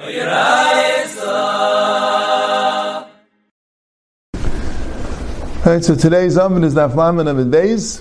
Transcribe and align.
Alright, 0.00 1.10
so 5.82 5.96
today's 5.96 6.38
oven 6.38 6.62
is 6.62 6.76
Naflaman 6.76 7.26
of 7.26 7.36
the 7.36 7.44
days. 7.44 8.00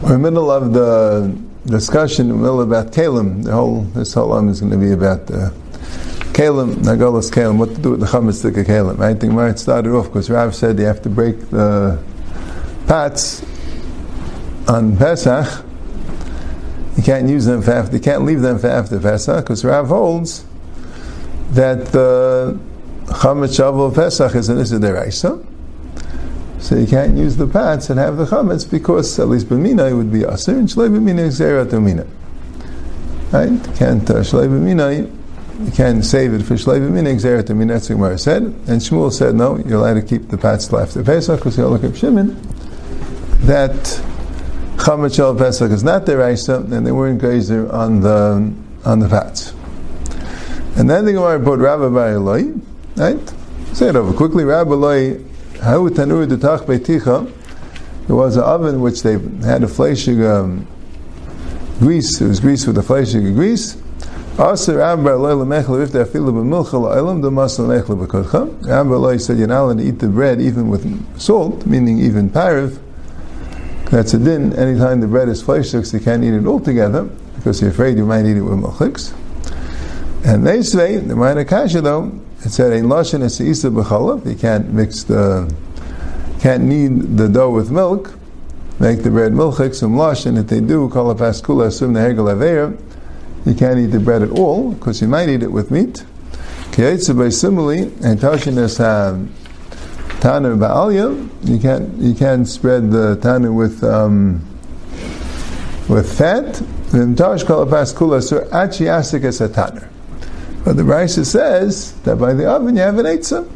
We're 0.00 0.14
in 0.14 0.22
the 0.22 0.30
middle 0.30 0.52
of 0.52 0.72
the 0.72 1.36
discussion, 1.66 2.30
in 2.30 2.36
the 2.36 2.38
middle 2.38 2.62
about 2.62 2.92
Kalim. 2.92 3.42
The 3.42 3.50
whole 3.50 3.80
this 3.80 4.14
whole 4.14 4.32
oven 4.32 4.50
is 4.50 4.60
going 4.60 4.70
to 4.70 4.78
be 4.78 4.92
about 4.92 5.26
the 5.26 5.52
Kalim, 6.32 6.76
Nagolas 6.76 7.28
Kalim, 7.32 7.58
what 7.58 7.74
to 7.74 7.82
do 7.82 7.90
with 7.90 8.00
the 8.00 8.06
Chametz 8.06 8.48
Kalim. 8.64 9.00
I 9.00 9.14
think 9.14 9.32
where 9.32 9.48
it 9.48 9.58
started 9.58 9.90
off 9.96 10.06
because 10.06 10.30
Rav 10.30 10.54
said 10.54 10.78
you 10.78 10.84
have 10.84 11.02
to 11.02 11.10
break 11.10 11.50
the 11.50 12.00
pots 12.86 13.44
on 14.68 14.96
Pesach. 14.96 15.65
You 16.96 17.02
can't 17.02 17.28
use 17.28 17.44
them 17.44 17.62
for 17.62 17.72
after, 17.72 17.96
you 17.96 18.02
can't 18.02 18.24
leave 18.24 18.40
them 18.40 18.58
for 18.58 18.68
after 18.68 18.98
Pesach 18.98 19.44
because 19.44 19.64
Rav 19.64 19.88
holds 19.88 20.44
that 21.50 21.86
the 21.86 22.58
chametz 23.06 23.58
shavu 23.58 23.94
Pesach 23.94 24.34
is 24.34 24.48
an 24.48 24.58
Issa. 24.58 25.44
So 26.58 26.74
you 26.74 26.86
can't 26.86 27.16
use 27.16 27.36
the 27.36 27.46
pots 27.46 27.90
and 27.90 28.00
have 28.00 28.16
the 28.16 28.24
chametz 28.24 28.68
because 28.68 29.18
at 29.18 29.28
least 29.28 29.48
b'mina 29.48 29.90
it 29.90 29.94
would 29.94 30.10
be 30.10 30.24
aser 30.24 30.58
and 30.58 30.68
shlei 30.68 30.88
b'mina 30.88 31.20
is 31.20 31.40
mina. 31.72 32.06
Right? 33.30 33.76
Can't 33.76 34.08
uh, 34.10 34.14
shlei 34.20 34.48
b'mina. 34.48 35.12
You 35.64 35.72
can't 35.72 36.04
save 36.04 36.32
it 36.32 36.42
for 36.42 36.54
shlei 36.54 36.80
b'mina 36.80 37.14
xerat 37.20 37.54
mina. 37.54 37.74
That's 37.74 37.90
what 37.90 38.18
said. 38.18 38.42
And 38.42 38.80
Shmuel 38.80 39.12
said 39.12 39.34
no. 39.34 39.58
You're 39.58 39.78
allowed 39.78 39.94
to 39.94 40.02
keep 40.02 40.28
the 40.28 40.38
pots 40.38 40.72
left 40.72 40.96
after 40.96 41.04
Pesach 41.04 41.40
because 41.40 41.58
you 41.58 41.66
look 41.66 41.84
at 41.84 41.96
Shimon 41.96 42.36
that 43.46 44.02
chametz 44.86 45.18
shavu 45.18 45.36
Pesach 45.36 45.72
is 45.72 45.82
not 45.82 46.06
deraisa 46.06 46.70
and 46.70 46.86
they 46.86 46.92
weren't 46.92 47.20
geyser 47.20 47.68
on 47.72 48.00
the 48.02 48.54
on 48.84 49.00
the 49.00 49.08
pots. 49.08 49.52
And 50.76 50.88
then 50.88 51.04
the 51.04 51.12
Gemara 51.12 51.40
put 51.42 51.58
Rabbi 51.58 52.12
Eloi. 52.12 52.52
Right? 52.94 53.34
Say 53.72 53.88
it 53.88 53.96
over 53.96 54.12
quickly. 54.12 54.44
Rabbi 54.44 54.74
Loi, 54.74 55.14
how 55.60 55.88
tanur 55.88 56.28
detach 56.28 56.60
beiticha. 56.60 57.32
There 58.06 58.14
was 58.14 58.36
an 58.36 58.44
oven 58.44 58.80
which 58.80 59.02
they 59.02 59.14
had 59.44 59.64
a 59.64 59.66
fleshig 59.66 60.24
um, 60.24 60.68
grease. 61.80 62.20
It 62.20 62.28
was 62.28 62.38
grease 62.38 62.64
with 62.64 62.78
a 62.78 62.82
fleshig 62.82 63.34
grease. 63.34 63.76
Also, 64.38 64.76
Rabbi 64.76 65.10
Loi 65.14 65.32
lemechel 65.32 65.82
if 65.82 65.90
they 65.90 66.04
feel 66.04 66.26
b'milcha 66.26 66.74
la'ilam 66.74 67.22
the 67.22 67.30
masal 67.30 67.66
lemechel 67.66 68.06
b'kodcha. 68.06 68.68
Rabbi 68.68 68.90
Loi 68.90 69.16
said 69.16 69.38
you're 69.38 69.48
not 69.48 69.64
allowed 69.64 69.78
to 69.78 69.84
eat 69.84 69.98
the 69.98 70.06
bread 70.08 70.40
even 70.40 70.68
with 70.68 71.20
salt, 71.20 71.66
meaning 71.66 71.98
even 71.98 72.30
parav. 72.30 72.78
That's 73.90 74.14
a 74.14 74.18
din. 74.18 74.52
Anytime 74.54 75.00
the 75.00 75.06
bread 75.06 75.28
is 75.28 75.42
fleshig, 75.42 75.92
you 75.92 76.00
can't 76.00 76.24
eat 76.24 76.34
it 76.34 76.46
all 76.46 76.60
together 76.60 77.04
because 77.36 77.60
you're 77.60 77.70
afraid 77.70 77.96
you 77.96 78.04
might 78.04 78.26
eat 78.26 78.36
it 78.36 78.42
with 78.42 78.58
milchiks. 78.58 79.14
And 80.24 80.46
they 80.46 80.62
say 80.62 80.96
the 80.96 81.14
minor 81.14 81.44
kasha 81.44 81.80
though 81.80 82.12
it 82.46 82.50
said 82.50 82.72
in 82.72 82.86
lashon 82.86 83.22
is 83.22 83.40
isa 83.40 83.70
b'chalav. 83.70 84.24
You 84.24 84.36
can't 84.36 84.72
mix 84.72 85.02
the, 85.02 85.52
can't 86.40 86.64
knead 86.64 87.16
the 87.16 87.28
dough 87.28 87.50
with 87.50 87.70
milk. 87.70 88.14
Make 88.78 89.02
the 89.02 89.10
bread 89.10 89.32
milchik 89.32 89.74
some 89.74 89.96
lashon. 89.96 90.38
If 90.38 90.48
they 90.48 90.60
do, 90.60 90.88
call 90.88 91.10
it 91.10 91.16
paskula 91.16 91.66
assume 91.66 91.94
the 91.94 92.00
hegel 92.00 92.26
aveir. 92.26 92.78
You 93.44 93.54
can't 93.54 93.78
eat 93.78 93.86
the 93.86 94.00
bread 94.00 94.22
at 94.22 94.30
all 94.30 94.72
because 94.72 95.00
you 95.00 95.08
might 95.08 95.28
eat 95.28 95.42
it 95.42 95.50
with 95.50 95.70
meat. 95.70 96.04
Kiyetza 96.72 97.16
by 97.18 97.30
simile 97.30 97.90
and 98.04 98.20
tashin 98.20 98.58
is 98.58 98.78
um, 98.78 99.32
tanu 100.20 100.56
ba'alya. 100.58 101.28
You 101.48 101.58
can't 101.58 101.94
you 101.98 102.14
can't 102.14 102.46
spread 102.48 102.90
the 102.90 103.16
tanu 103.16 103.54
with 103.54 103.82
um, 103.84 104.44
with 105.88 106.16
fat. 106.16 106.62
But 106.90 107.06
the 110.76 110.82
Brisa 110.82 111.24
says 111.26 111.92
that 112.02 112.16
by 112.16 112.32
the 112.32 112.50
oven 112.50 112.76
you 112.76 112.82
have 112.82 112.98
an 112.98 113.06
eitzah. 113.06 113.48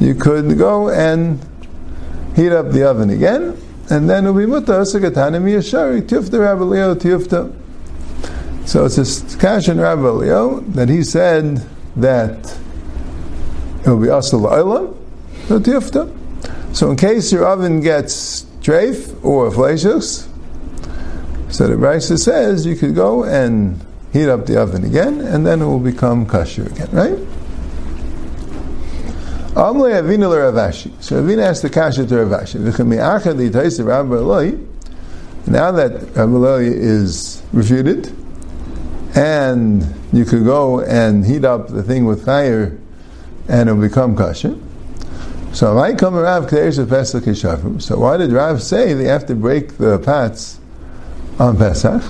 You 0.00 0.14
could 0.14 0.58
go 0.58 0.90
and 0.90 1.40
heat 2.34 2.52
up 2.52 2.70
the 2.70 2.84
oven 2.88 3.10
again, 3.10 3.56
and 3.90 4.10
then 4.10 4.24
it'll 4.24 4.36
be 4.36 4.44
mutar 4.44 4.84
sakatana 4.84 5.40
miyashari 5.40 6.02
Leo. 6.68 6.94
So 8.66 8.84
it's 8.86 9.34
a 9.34 9.38
kash 9.38 9.68
in 9.68 9.78
Rabbi 9.78 10.02
Leo 10.02 10.60
that 10.60 10.88
he 10.88 11.02
said 11.02 11.62
that 11.96 12.58
it 13.84 13.88
will 13.88 14.00
be 14.00 14.08
asal 14.08 14.40
oilam, 14.40 14.94
no 15.48 15.58
tufta. 15.60 16.08
So 16.74 16.90
in 16.90 16.96
case 16.96 17.32
your 17.32 17.46
oven 17.46 17.80
gets 17.80 18.44
treif 18.60 19.24
or 19.24 19.50
fleshus, 19.50 20.28
so 21.50 21.68
the 21.68 21.74
Brisa 21.74 22.18
says 22.18 22.66
you 22.66 22.74
could 22.74 22.94
go 22.94 23.24
and 23.24 23.80
heat 24.12 24.28
up 24.28 24.46
the 24.46 24.60
oven 24.60 24.84
again, 24.84 25.20
and 25.20 25.46
then 25.46 25.62
it 25.62 25.66
will 25.66 25.78
become 25.78 26.26
kosher 26.26 26.66
again, 26.66 26.88
right? 26.90 27.18
Amle 29.54 29.92
Avina 30.02 30.28
Rav 30.36 30.54
Ashi. 30.54 30.90
So 31.00 31.22
Avina 31.22 31.44
asked 31.46 31.62
the 31.62 31.70
kasha 31.70 32.04
to 32.06 32.24
Rav 32.24 32.42
Ashi. 32.42 32.58
Now 35.46 35.70
that 35.72 35.92
Rabbi 36.16 36.62
is 36.62 37.42
refuted, 37.52 38.12
and 39.14 39.84
you 40.12 40.24
could 40.24 40.44
go 40.44 40.80
and 40.80 41.24
heat 41.24 41.44
up 41.44 41.68
the 41.68 41.82
thing 41.84 42.04
with 42.04 42.24
fire, 42.24 42.76
and 43.46 43.68
it 43.68 43.72
will 43.74 43.80
become 43.80 44.16
kosher. 44.16 44.56
So 45.54 45.78
I 45.78 45.94
come 45.94 46.16
around 46.16 46.48
Pesach 46.48 47.22
So 47.80 47.96
why 47.96 48.16
did 48.16 48.32
Rav 48.32 48.60
say 48.60 48.92
they 48.92 49.04
have 49.04 49.24
to 49.26 49.36
break 49.36 49.78
the 49.78 50.00
pots 50.00 50.58
on 51.38 51.56
Pesach? 51.56 52.02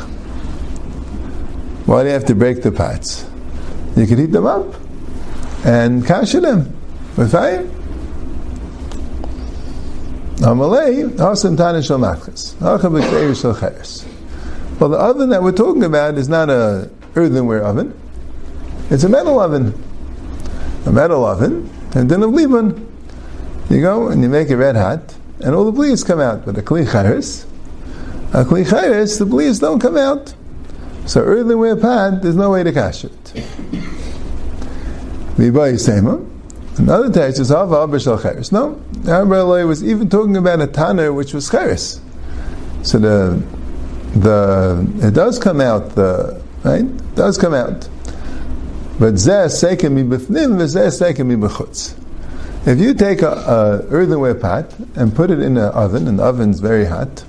Why 1.84 2.02
do 2.02 2.08
you 2.08 2.14
have 2.14 2.24
to 2.24 2.34
break 2.34 2.62
the 2.62 2.72
pots? 2.72 3.28
You 3.96 4.06
could 4.06 4.18
heat 4.18 4.32
them 4.32 4.46
up 4.46 4.74
and 5.62 6.06
kasha 6.06 6.40
them 6.40 6.74
with 7.18 7.32
fire. 7.32 7.68
Well, 14.80 14.88
the 14.88 14.98
oven 14.98 15.28
that 15.28 15.42
we're 15.42 15.52
talking 15.52 15.84
about 15.84 16.16
is 16.16 16.30
not 16.30 16.48
a 16.48 16.90
earthenware 17.14 17.62
oven; 17.62 17.92
it's 18.88 19.04
a 19.04 19.08
metal 19.10 19.38
oven. 19.38 19.74
A 20.86 20.92
metal 20.92 21.26
oven, 21.26 21.68
and 21.94 22.10
then 22.10 22.22
a 22.22 22.26
limon. 22.26 22.93
You 23.70 23.80
go 23.80 24.08
and 24.08 24.22
you 24.22 24.28
make 24.28 24.50
it 24.50 24.56
red 24.56 24.76
hot, 24.76 25.14
and 25.40 25.54
all 25.54 25.64
the 25.64 25.72
bleeds 25.72 26.04
come 26.04 26.20
out. 26.20 26.44
But 26.44 26.58
a 26.58 26.62
kli 26.62 26.86
chayres, 26.86 27.44
a 28.32 28.44
kli 28.44 28.64
chayres, 28.64 29.18
the 29.18 29.26
bleeds 29.26 29.58
don't 29.58 29.80
come 29.80 29.96
out. 29.96 30.34
So 31.06 31.20
earthenware 31.20 31.76
pot, 31.76 32.22
there's 32.22 32.36
no 32.36 32.50
way 32.50 32.62
to 32.62 32.72
cash 32.72 33.04
it. 33.04 33.32
Another 36.76 37.10
text 37.12 37.40
is 37.40 37.48
Hava 37.50 37.86
B'Shal 37.86 38.20
Cheres. 38.22 38.52
No, 38.52 38.80
Rabbi 39.02 39.64
was 39.64 39.82
even 39.84 40.08
talking 40.08 40.36
about 40.36 40.60
a 40.60 40.66
tanner 40.66 41.12
which 41.12 41.34
was 41.34 41.50
Cheres. 41.50 42.00
So 42.82 42.98
the 42.98 43.42
the 44.14 44.86
it 45.02 45.14
does 45.14 45.38
come 45.38 45.60
out 45.60 45.90
the 45.90 46.40
right 46.62 46.84
it 46.84 47.14
does 47.14 47.36
come 47.36 47.54
out, 47.54 47.88
but 48.98 49.14
Zeh 49.14 49.46
Seikem 49.46 49.94
Mibifnim 49.94 50.56
v'Zeh 50.56 50.88
Seikem 50.88 51.26
Mibachutz. 51.36 51.94
If 52.66 52.80
you 52.80 52.94
take 52.94 53.20
a, 53.20 53.86
earthenware 53.90 54.34
pot 54.34 54.74
and 54.94 55.14
put 55.14 55.30
it 55.30 55.40
in 55.40 55.58
an 55.58 55.72
oven, 55.72 56.08
and 56.08 56.18
the 56.18 56.24
oven's 56.24 56.60
very 56.60 56.86
hot, 56.86 57.24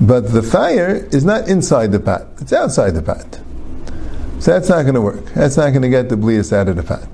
but 0.00 0.32
the 0.32 0.42
fire 0.42 1.08
is 1.10 1.24
not 1.24 1.48
inside 1.48 1.90
the 1.90 1.98
pot, 1.98 2.26
it's 2.40 2.52
outside 2.52 2.90
the 2.94 3.02
pot. 3.02 3.40
So 4.38 4.52
that's 4.52 4.68
not 4.68 4.82
going 4.82 4.94
to 4.94 5.00
work. 5.00 5.24
That's 5.34 5.56
not 5.56 5.70
going 5.70 5.82
to 5.82 5.88
get 5.88 6.10
the 6.10 6.16
blias 6.16 6.52
out 6.52 6.68
of 6.68 6.76
the 6.76 6.82
pot. 6.82 7.08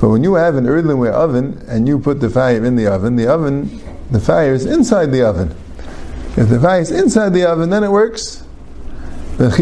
But 0.00 0.08
when 0.08 0.22
you 0.22 0.34
have 0.34 0.56
an 0.56 0.66
earthenware 0.66 1.12
oven 1.12 1.62
and 1.68 1.88
you 1.88 1.98
put 1.98 2.20
the 2.20 2.30
fire 2.30 2.64
in 2.64 2.76
the 2.76 2.86
oven, 2.86 3.16
the 3.16 3.26
oven, 3.26 3.80
the 4.10 4.20
fire 4.20 4.54
is 4.54 4.64
inside 4.64 5.06
the 5.12 5.22
oven. 5.26 5.54
If 6.36 6.48
the 6.48 6.60
fire 6.60 6.80
is 6.80 6.90
inside 6.90 7.30
the 7.30 7.44
oven, 7.44 7.70
then 7.70 7.84
it 7.84 7.90
works. 7.90 8.44
And 9.38 9.52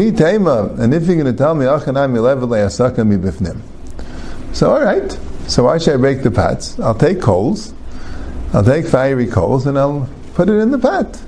if 0.93 1.07
you're 1.07 1.15
going 1.15 1.25
to 1.25 1.33
tell 1.33 1.55
me, 1.55 1.65
so 4.53 4.71
all 4.71 4.83
right. 4.83 5.19
So 5.47 5.65
why 5.65 5.77
should 5.77 5.95
I 5.95 5.97
break 5.97 6.23
the 6.23 6.31
pots? 6.31 6.79
I'll 6.79 6.95
take 6.95 7.21
coals, 7.21 7.73
I'll 8.53 8.63
take 8.63 8.85
fiery 8.87 9.27
coals, 9.27 9.65
and 9.65 9.77
I'll 9.77 10.09
put 10.33 10.49
it 10.49 10.53
in 10.53 10.71
the 10.71 10.79
pot 10.79 11.21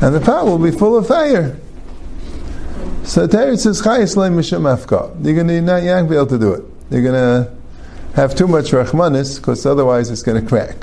and 0.00 0.14
the 0.14 0.20
pot 0.20 0.44
will 0.44 0.58
be 0.58 0.70
full 0.70 0.96
of 0.96 1.08
fire. 1.08 1.58
So 3.02 3.26
Teretz 3.26 3.60
says, 3.60 3.82
Chayis 3.82 4.14
Mishum 4.14 4.62
Afka. 4.62 5.24
You're 5.24 5.34
going 5.34 5.48
to 5.48 5.60
not 5.60 5.82
young 5.82 6.08
be 6.08 6.14
able 6.14 6.26
to 6.26 6.38
do 6.38 6.52
it. 6.52 6.64
You're 6.90 7.02
going 7.02 7.14
to 7.14 7.52
have 8.14 8.34
too 8.36 8.46
much 8.46 8.66
Rachmanis, 8.66 9.38
because 9.38 9.66
otherwise 9.66 10.10
it's 10.10 10.22
going 10.22 10.40
to 10.40 10.48
crack. 10.48 10.76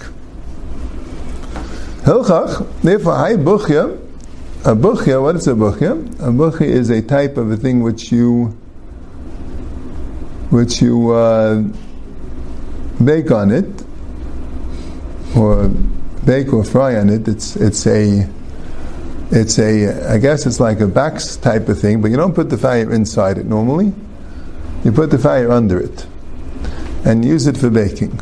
Hilchach, 2.04 2.82
therefore, 2.82 3.18
Hay 3.26 3.36
Buchya, 3.36 3.98
a 4.66 4.76
Buchya, 4.76 5.22
what 5.22 5.36
is 5.38 5.48
a 5.48 5.54
Buchya? 5.54 5.92
A 6.20 6.32
Buchya 6.32 6.62
is 6.62 6.90
a 6.90 7.02
type 7.02 7.38
of 7.38 7.52
a 7.52 7.58
thing 7.58 7.82
which 7.82 8.12
you 8.12 8.58
which 10.50 10.82
you 10.82 11.12
uh, 11.12 11.64
bake 13.04 13.32
on 13.32 13.52
it, 13.52 13.84
or 15.36 15.68
bake 16.26 16.54
or 16.54 16.64
fry 16.64 16.96
on 16.96 17.10
it. 17.10 17.28
It's 17.28 17.56
it's 17.56 17.86
a 17.88 18.28
It's 19.32 19.58
a, 19.58 20.14
I 20.14 20.20
guess 20.20 20.46
it's 20.46 20.60
like 20.60 20.80
a 20.82 20.88
box 20.88 21.36
type 21.36 21.68
of 21.68 21.80
thing, 21.80 22.00
but 22.00 22.12
you 22.12 22.16
don't 22.16 22.36
put 22.36 22.50
the 22.52 22.60
fire 22.60 22.94
inside 22.94 23.40
it 23.40 23.48
normally. 23.48 23.92
You 24.84 24.92
put 24.92 25.10
the 25.10 25.18
fire 25.18 25.52
under 25.52 25.80
it 25.80 26.06
and 27.06 27.26
use 27.26 27.48
it 27.48 27.58
for 27.58 27.72
baking. 27.72 28.14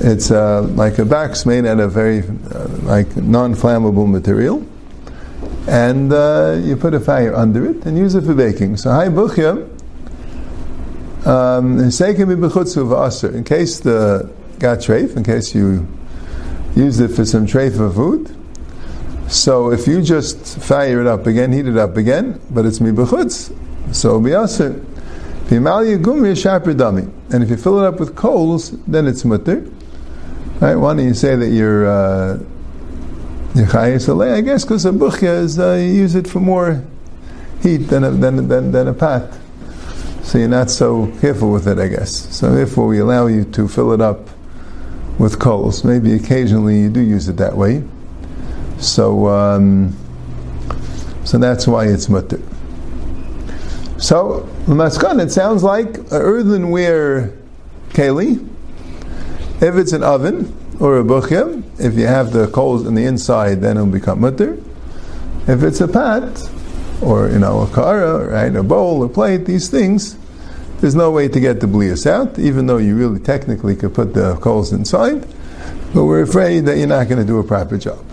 It's 0.00 0.30
uh, 0.30 0.68
like 0.76 0.98
a 0.98 1.06
box 1.06 1.46
made 1.46 1.64
out 1.64 1.80
of 1.80 1.92
very 1.92 2.20
uh, 2.20 2.68
like 2.84 3.16
non-flammable 3.16 4.06
material, 4.06 4.62
and 5.66 6.12
uh, 6.12 6.60
you 6.60 6.76
put 6.76 6.92
a 6.92 7.00
fire 7.00 7.34
under 7.34 7.64
it 7.64 7.86
and 7.86 7.96
use 7.96 8.14
it 8.14 8.24
for 8.24 8.34
baking. 8.34 8.76
So, 8.76 8.90
hi 8.90 9.08
buchya. 9.08 9.71
Um, 11.24 11.78
in 11.78 11.90
case 11.90 13.80
the 13.80 14.30
got 14.58 14.78
treif, 14.78 15.16
in 15.16 15.22
case 15.24 15.54
you 15.54 15.86
use 16.74 17.00
it 17.00 17.08
for 17.08 17.24
some 17.24 17.46
treif 17.46 17.78
of 17.80 17.94
food. 17.94 18.34
So 19.28 19.70
if 19.72 19.86
you 19.86 20.02
just 20.02 20.58
fire 20.58 21.00
it 21.00 21.06
up 21.06 21.26
again, 21.26 21.52
heat 21.52 21.66
it 21.66 21.76
up 21.76 21.96
again, 21.96 22.40
but 22.50 22.66
it's 22.66 22.80
mibachutz, 22.80 23.52
so 23.94 24.20
biaser. 24.20 24.84
And 27.32 27.44
if 27.44 27.50
you 27.50 27.56
fill 27.56 27.80
it 27.80 27.86
up 27.86 28.00
with 28.00 28.16
coals, 28.16 28.70
then 28.86 29.06
it's 29.06 29.24
mutter. 29.24 29.60
Right? 30.60 30.76
Why 30.76 30.94
don't 30.94 31.04
you 31.04 31.14
say 31.14 31.36
that 31.36 31.48
you're 31.48 31.86
uh, 31.86 32.38
I 33.54 34.40
guess 34.40 34.64
because 34.64 34.86
a 34.86 34.92
buchya 34.92 35.42
is 35.42 35.58
uh, 35.58 35.74
you 35.74 35.92
use 35.92 36.14
it 36.14 36.26
for 36.26 36.40
more 36.40 36.82
heat 37.62 37.78
than 37.78 38.04
a, 38.04 38.10
than, 38.10 38.48
than, 38.48 38.72
than 38.72 38.88
a 38.88 38.94
pot. 38.94 39.30
So 40.32 40.38
you're 40.38 40.48
not 40.48 40.70
so 40.70 41.12
careful 41.20 41.52
with 41.52 41.68
it, 41.68 41.78
I 41.78 41.88
guess. 41.88 42.10
So 42.34 42.54
therefore, 42.54 42.86
we 42.86 43.00
allow 43.00 43.26
you 43.26 43.44
to 43.44 43.68
fill 43.68 43.92
it 43.92 44.00
up 44.00 44.30
with 45.18 45.38
coals. 45.38 45.84
Maybe 45.84 46.14
occasionally 46.14 46.80
you 46.80 46.88
do 46.88 47.00
use 47.00 47.28
it 47.28 47.36
that 47.36 47.54
way. 47.54 47.84
So, 48.78 49.28
um, 49.28 49.94
so 51.26 51.36
that's 51.36 51.66
why 51.66 51.84
it's 51.84 52.08
mutter. 52.08 52.40
So, 53.98 54.48
maskan, 54.64 55.22
it 55.22 55.30
sounds 55.30 55.62
like 55.62 55.98
an 55.98 56.06
earthenware 56.12 57.36
keli. 57.90 58.42
If 59.60 59.74
it's 59.74 59.92
an 59.92 60.02
oven 60.02 60.56
or 60.80 60.98
a 60.98 61.04
buchya, 61.04 61.62
if 61.78 61.92
you 61.92 62.06
have 62.06 62.32
the 62.32 62.46
coals 62.46 62.86
in 62.86 62.94
the 62.94 63.04
inside, 63.04 63.60
then 63.60 63.76
it'll 63.76 63.86
become 63.86 64.22
mutter. 64.22 64.54
If 65.46 65.62
it's 65.62 65.82
a 65.82 65.88
pat, 65.88 66.48
or 67.02 67.28
you 67.28 67.38
know, 67.38 67.60
a 67.60 67.74
kara, 67.74 68.30
right, 68.30 68.56
a 68.56 68.62
bowl, 68.62 69.04
a 69.04 69.10
plate, 69.10 69.44
these 69.44 69.68
things, 69.68 70.16
there's 70.82 70.96
no 70.96 71.12
way 71.12 71.28
to 71.28 71.38
get 71.38 71.60
the 71.60 71.66
blias 71.68 72.08
out, 72.08 72.40
even 72.40 72.66
though 72.66 72.78
you 72.78 72.96
really 72.96 73.20
technically 73.20 73.76
could 73.76 73.94
put 73.94 74.14
the 74.14 74.34
coals 74.38 74.72
inside. 74.72 75.24
But 75.94 76.06
we're 76.06 76.22
afraid 76.22 76.66
that 76.66 76.76
you're 76.76 76.88
not 76.88 77.06
going 77.06 77.20
to 77.20 77.24
do 77.24 77.38
a 77.38 77.44
proper 77.44 77.78
job. 77.78 78.04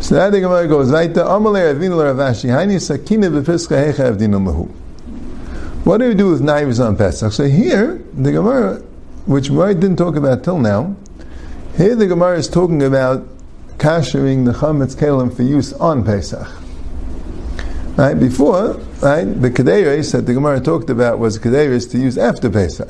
So 0.00 0.14
that 0.14 0.30
the 0.30 0.38
Gemara 0.38 0.68
goes 0.68 0.92
weiter. 0.92 1.24
What 5.82 5.98
do 5.98 6.08
we 6.08 6.14
do 6.14 6.30
with 6.30 6.40
knives 6.40 6.78
on 6.78 6.96
Pesach? 6.96 7.32
So 7.32 7.48
here, 7.48 8.00
the 8.12 8.30
Gemara, 8.30 8.76
which 9.26 9.50
we 9.50 9.74
didn't 9.74 9.96
talk 9.96 10.14
about 10.14 10.44
till 10.44 10.60
now, 10.60 10.94
here 11.76 11.96
the 11.96 12.06
Gemara 12.06 12.38
is 12.38 12.48
talking 12.48 12.80
about 12.80 13.26
kashering 13.78 14.44
the 14.44 14.52
chametz 14.52 14.94
kelim 14.94 15.34
for 15.34 15.42
use 15.42 15.72
on 15.72 16.04
Pesach. 16.04 16.46
Right 17.96 18.18
before, 18.18 18.74
right, 19.00 19.24
the 19.24 19.50
kederis 19.50 20.12
that 20.12 20.26
the 20.26 20.34
Gemara 20.34 20.60
talked 20.60 20.90
about 20.90 21.20
was 21.20 21.38
kederis 21.38 21.90
to 21.92 21.98
use 21.98 22.18
after 22.18 22.50
Pesach. 22.50 22.88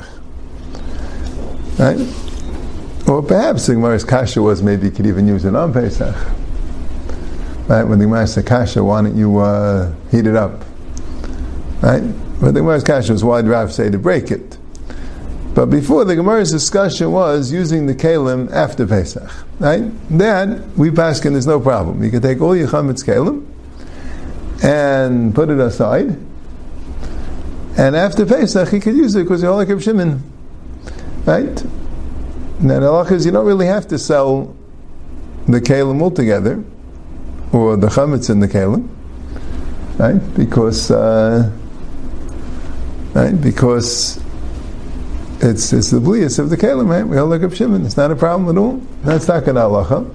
Right, 1.79 1.99
or 3.07 3.23
perhaps 3.23 3.67
the 3.67 3.75
Gemara's 3.75 4.05
kasha 4.05 4.41
was 4.41 4.63
maybe 4.63 4.87
you 4.87 4.93
could 4.93 5.07
even 5.07 5.29
use 5.29 5.45
it 5.45 5.55
on 5.55 5.75
Pesach. 5.75 6.15
Right? 7.69 7.85
When 7.85 7.99
the 7.99 8.07
Gemara 8.07 8.27
said 8.27 8.47
kasha, 8.47 8.83
why 8.83 9.03
don't 9.03 9.17
you 9.17 9.39
uh, 9.39 9.93
heat 10.11 10.27
it 10.27 10.37
up? 10.37 10.65
Right? 11.83 12.03
But 12.41 12.53
the 12.53 12.61
Gemara's 12.61 12.85
kasha 12.85 13.13
was 13.13 13.23
why 13.23 13.43
did 13.43 13.51
Rav 13.51 13.73
say 13.73 13.91
to 13.91 13.99
break 13.99 14.31
it? 14.31 14.57
But 15.55 15.67
before 15.67 16.05
the 16.05 16.17
Gemara's 16.17 16.51
discussion 16.51 17.13
was 17.13 17.53
using 17.53 17.87
the 17.87 17.95
kalim 17.95 18.51
after 18.51 18.87
Pesach. 18.87 19.31
Right? 19.61 19.85
Then 20.09 20.73
we 20.77 20.91
pass 20.91 21.23
and 21.25 21.35
there's 21.35 21.47
no 21.47 21.61
problem. 21.61 22.03
You 22.03 22.11
can 22.11 22.23
take 22.23 22.41
all 22.41 22.57
your 22.57 22.69
chametz 22.69 23.05
kalim 23.05 23.47
and 24.63 25.35
put 25.35 25.51
it 25.51 25.59
aside. 25.59 26.17
And 27.77 27.97
after 27.97 28.25
Pesach, 28.25 28.69
he 28.69 28.81
could 28.81 28.97
use 28.97 29.15
it 29.17 29.25
because 29.25 29.43
you're 29.43 29.55
like 29.55 29.81
Shimon. 29.81 30.23
Right? 31.27 31.65
Now 32.61 32.81
the 32.81 32.87
halach 32.87 33.11
is 33.11 33.27
you 33.27 33.33
don't 33.33 33.47
really 33.47 33.67
have 33.67 33.89
to 33.89 33.99
sell 33.99 34.55
the 35.47 35.61
kalim 35.61 36.01
altogether 36.01 36.63
or 37.53 37.77
the 37.77 37.89
chametz 37.89 38.31
in 38.31 38.41
the 38.41 38.49
kalim, 38.49 38.89
right? 39.99 40.21
Because 40.35 40.91
uh, 40.91 41.51
right 43.15 43.41
because 43.41 44.23
it's 45.41 45.73
it's 45.73 45.91
the 45.91 45.99
blias 45.99 46.39
of 46.39 46.51
the 46.51 46.57
kalim, 46.57 46.89
right? 46.89 47.07
We 47.07 47.19
all 47.19 47.27
look 47.27 47.43
up 47.43 47.53
Shimon. 47.53 47.85
It's 47.85 47.97
not 47.97 48.11
a 48.13 48.17
problem 48.17 48.57
at 48.57 48.61
all. 48.61 48.77
That's 49.03 49.27
not 49.27 49.49
an 49.49 49.57
halacha. 49.57 50.15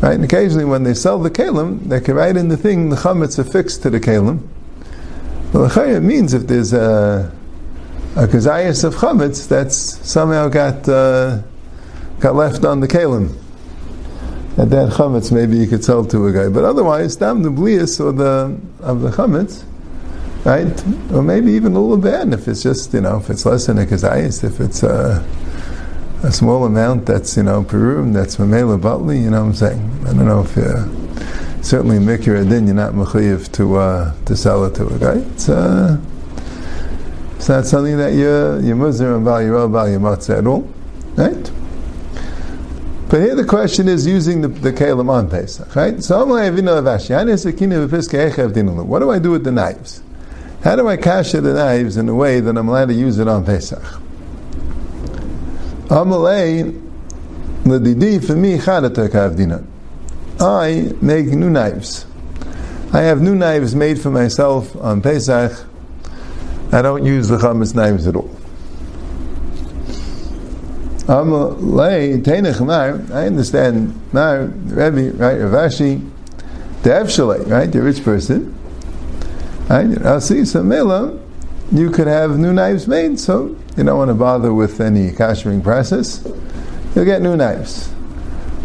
Right? 0.00 0.14
And 0.14 0.24
occasionally 0.24 0.64
when 0.64 0.82
they 0.82 0.94
sell 0.94 1.18
the 1.18 1.30
kalim, 1.30 1.88
they 1.88 2.00
can 2.00 2.14
write 2.14 2.36
in 2.36 2.48
the 2.48 2.56
thing 2.56 2.88
the 2.88 2.96
chametz 2.96 3.38
affixed 3.38 3.82
to 3.82 3.90
the 3.90 4.00
kalim. 4.00 4.46
Well, 5.52 5.70
it 5.78 6.00
means 6.00 6.32
if 6.32 6.46
there's 6.46 6.72
a 6.72 7.30
a 8.16 8.26
kazayas 8.26 8.82
of 8.82 8.94
chametz 8.96 9.46
that's 9.46 9.76
somehow 9.76 10.48
got 10.48 10.88
uh, 10.88 11.42
got 12.18 12.34
left 12.34 12.64
on 12.64 12.80
the 12.80 12.88
kalim 12.88 13.36
at 14.58 14.70
that 14.70 14.92
chametz, 14.92 15.30
maybe 15.32 15.56
you 15.56 15.66
could 15.66 15.84
sell 15.84 16.04
to 16.04 16.26
a 16.26 16.32
guy. 16.32 16.48
But 16.48 16.64
otherwise, 16.64 17.16
dam 17.16 17.42
the 17.42 17.50
blias 17.50 18.00
or 18.00 18.12
the 18.12 18.58
of 18.80 19.00
the 19.00 19.10
chametz, 19.10 19.64
right? 20.44 21.12
Or 21.12 21.22
maybe 21.22 21.52
even 21.52 21.74
a 21.74 21.80
little 21.80 21.96
bit. 21.96 22.32
If 22.32 22.48
it's 22.48 22.62
just 22.62 22.92
you 22.94 23.00
know, 23.00 23.18
if 23.18 23.30
it's 23.30 23.46
less 23.46 23.66
than 23.66 23.78
a 23.78 23.86
kazayis, 23.86 24.44
if 24.44 24.60
it's 24.60 24.82
a, 24.82 25.24
a 26.22 26.32
small 26.32 26.64
amount 26.64 27.06
that's 27.06 27.36
you 27.36 27.42
know 27.42 27.64
perum, 27.64 28.12
that's 28.12 28.36
mamela 28.36 28.80
batli. 28.80 29.22
You 29.22 29.30
know 29.30 29.40
what 29.40 29.48
I'm 29.48 29.54
saying? 29.54 29.90
I 30.02 30.12
don't 30.12 30.26
know 30.26 30.42
if 30.42 30.56
you 30.56 31.62
certainly 31.62 31.98
mikra 31.98 32.48
din 32.48 32.66
you're 32.66 32.74
not 32.74 32.92
mechayiv 32.92 33.50
to 33.52 33.76
uh, 33.76 34.14
to 34.26 34.36
sell 34.36 34.64
it 34.64 34.74
to 34.76 34.86
a 34.86 34.98
guy. 34.98 35.18
It's 35.32 35.48
uh, 35.48 35.98
it's 37.36 37.48
not 37.48 37.66
something 37.66 37.96
that 37.96 38.12
you 38.12 38.60
you 38.66 38.74
muzir 38.74 39.16
and 39.16 39.24
value 39.24 39.68
value 39.68 39.98
matzah 39.98 40.38
at 40.38 40.46
all, 40.46 40.68
right? 41.16 41.50
But 43.08 43.22
here 43.22 43.34
the 43.34 43.44
question 43.44 43.88
is 43.88 44.06
using 44.06 44.42
the, 44.42 44.48
the 44.48 44.72
kelim 44.72 45.10
on 45.10 45.28
Pesach, 45.28 45.74
right? 45.74 46.00
So 46.00 46.24
what 46.24 46.44
do 49.00 49.10
I 49.10 49.18
do 49.18 49.30
with 49.32 49.42
the 49.42 49.50
knives? 49.50 50.00
How 50.62 50.76
do 50.76 50.86
I 50.86 50.96
cash 50.96 51.32
the 51.32 51.40
knives 51.40 51.96
in 51.96 52.08
a 52.08 52.14
way 52.14 52.38
that 52.38 52.56
I'm 52.56 52.68
allowed 52.68 52.86
to 52.86 52.94
use 52.94 53.18
it 53.18 53.26
on 53.26 53.44
Pesach? 53.44 53.82
For 55.90 56.04
me 56.04 56.14
I 60.38 60.92
make 61.02 61.26
new 61.26 61.50
knives. 61.50 62.06
I 62.92 63.00
have 63.00 63.20
new 63.20 63.34
knives 63.34 63.74
made 63.74 64.00
for 64.00 64.10
myself 64.10 64.76
on 64.76 65.02
Pesach. 65.02 65.66
I 66.70 66.80
don't 66.80 67.04
use 67.04 67.26
the 67.26 67.38
chametz 67.38 67.74
knives 67.74 68.06
at 68.06 68.14
all. 68.14 68.30
I 71.08 71.18
understand 73.26 74.00
now, 74.12 74.42
Rebbe, 74.42 75.10
right, 75.16 75.40
Rav 75.40 75.72
Ashi, 75.72 76.08
the 76.84 76.90
Evshalei, 76.90 77.50
right, 77.50 77.72
the 77.72 77.82
rich 77.82 78.04
person, 78.04 78.54
right, 79.68 80.06
I'll 80.06 80.20
see 80.20 80.44
some 80.44 80.68
Mela, 80.68 81.18
you 81.72 81.90
could 81.90 82.06
have 82.06 82.38
new 82.38 82.52
knives 82.52 82.86
made, 82.86 83.18
so 83.18 83.56
you 83.76 83.84
don't 83.84 83.98
want 83.98 84.08
to 84.08 84.14
bother 84.14 84.52
with 84.52 84.80
any 84.80 85.10
kashering 85.10 85.62
process, 85.62 86.22
you'll 86.94 87.04
get 87.04 87.22
new 87.22 87.36
knives. 87.36 87.90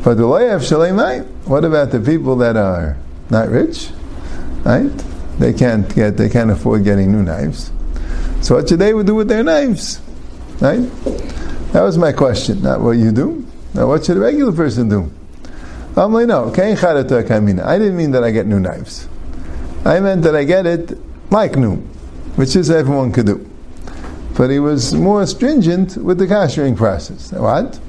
But 0.04 0.16
the 0.16 0.24
Loyev 0.24 0.60
Shalei 0.60 1.26
what 1.46 1.64
about 1.66 1.92
the 1.92 2.00
people 2.00 2.36
that 2.38 2.58
are 2.58 2.98
not 3.30 3.50
rich, 3.50 3.90
right? 4.64 4.92
They 5.40 5.54
can't 5.54 5.94
get, 5.94 6.18
they 6.18 6.30
can't 6.30 6.52
afford 6.52 6.84
getting 6.84 7.12
new 7.12 7.24
knives. 7.24 7.72
So 8.42 8.56
what 8.56 8.70
should 8.70 8.80
they 8.80 8.92
do 9.04 9.16
with 9.16 9.28
their 9.28 9.44
knives, 9.44 10.00
right? 10.60 10.82
That 11.74 11.82
was 11.82 11.98
my 11.98 12.12
question, 12.12 12.62
not 12.62 12.82
what 12.82 12.98
you 12.98 13.12
do. 13.12 13.46
Now, 13.74 13.88
what 13.88 14.06
should 14.06 14.18
a 14.18 14.20
regular 14.22 14.54
person 14.54 14.88
do? 14.90 15.12
I'm 15.98 16.14
like, 16.14 16.28
no, 16.28 16.50
I 16.50 16.76
didn't 17.80 17.98
mean 17.98 18.12
that 18.12 18.24
I 18.24 18.32
get 18.32 18.48
new 18.48 18.60
knives. 18.60 19.08
I 19.86 20.00
meant 20.00 20.24
that 20.24 20.36
I 20.36 20.44
get 20.44 20.66
it 20.66 20.98
like 21.32 21.56
new, 21.56 21.78
which 22.36 22.56
is 22.56 22.70
everyone 22.70 23.12
could 23.12 23.26
do. 23.26 23.50
But 24.36 24.50
he 24.50 24.60
was 24.60 24.94
more 24.94 25.26
stringent 25.26 25.96
with 25.98 26.18
the 26.18 26.28
kashering 26.28 26.76
process. 26.76 27.32
What? 27.32 27.80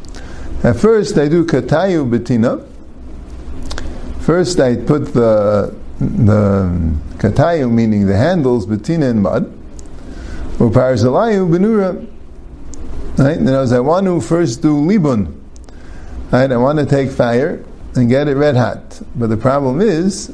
At 0.62 0.76
first, 0.76 1.18
I 1.18 1.28
do 1.28 1.44
katayu 1.44 2.08
betina. 2.08 2.64
First, 4.20 4.60
I 4.60 4.76
put 4.76 5.12
the 5.12 5.74
the 5.98 6.94
katayu, 7.18 7.70
meaning 7.70 8.06
the 8.06 8.16
handles, 8.16 8.66
betina 8.66 9.10
in 9.10 9.22
mud. 9.22 9.52
Uparzalayu 10.58 11.48
benura. 11.48 12.06
Right? 13.18 13.38
Other 13.38 13.52
words, 13.52 13.72
I 13.72 13.80
want 13.80 14.06
to 14.06 14.20
first 14.20 14.62
do 14.62 14.80
libun. 14.80 15.34
Right? 16.30 16.50
I 16.50 16.56
want 16.56 16.78
to 16.78 16.86
take 16.86 17.10
fire 17.10 17.64
and 17.94 18.08
get 18.08 18.28
it 18.28 18.36
red 18.36 18.56
hot. 18.56 19.00
But 19.14 19.28
the 19.28 19.36
problem 19.36 19.80
is, 19.80 20.32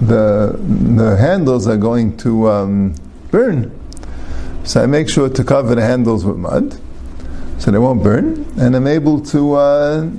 the 0.00 0.56
the 0.58 1.16
handles 1.16 1.66
are 1.66 1.76
going 1.76 2.16
to 2.18 2.48
um, 2.48 2.94
burn. 3.30 3.75
So 4.66 4.82
I 4.82 4.86
make 4.86 5.08
sure 5.08 5.28
to 5.28 5.44
cover 5.44 5.76
the 5.76 5.82
handles 5.82 6.24
with 6.24 6.36
mud, 6.36 6.78
so 7.58 7.70
they 7.70 7.78
won't 7.78 8.02
burn, 8.02 8.44
and 8.58 8.74
I'm 8.74 8.88
able 8.88 9.20
to 9.26 9.54
uh, 9.54 10.10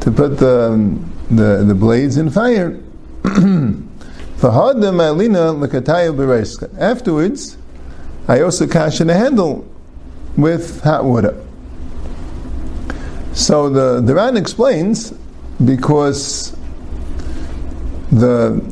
to 0.00 0.10
put 0.12 0.36
the, 0.38 0.98
the 1.30 1.64
the 1.66 1.74
blades 1.74 2.18
in 2.18 2.28
fire. 2.30 2.78
Afterwards, 6.78 7.56
I 8.28 8.40
also 8.40 8.66
caution 8.66 9.06
the 9.06 9.14
handle 9.14 9.66
with 10.36 10.82
hot 10.82 11.04
water. 11.04 11.42
So 13.32 13.70
the, 13.70 14.00
the 14.00 14.14
Ran 14.14 14.36
explains 14.36 15.12
because 15.64 16.54
the 18.10 18.62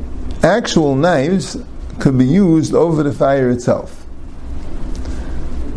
actual 0.43 0.95
knives 0.95 1.57
could 1.99 2.17
be 2.17 2.25
used 2.25 2.75
over 2.75 3.01
the 3.01 3.13
fire 3.13 3.49
itself. 3.49 4.00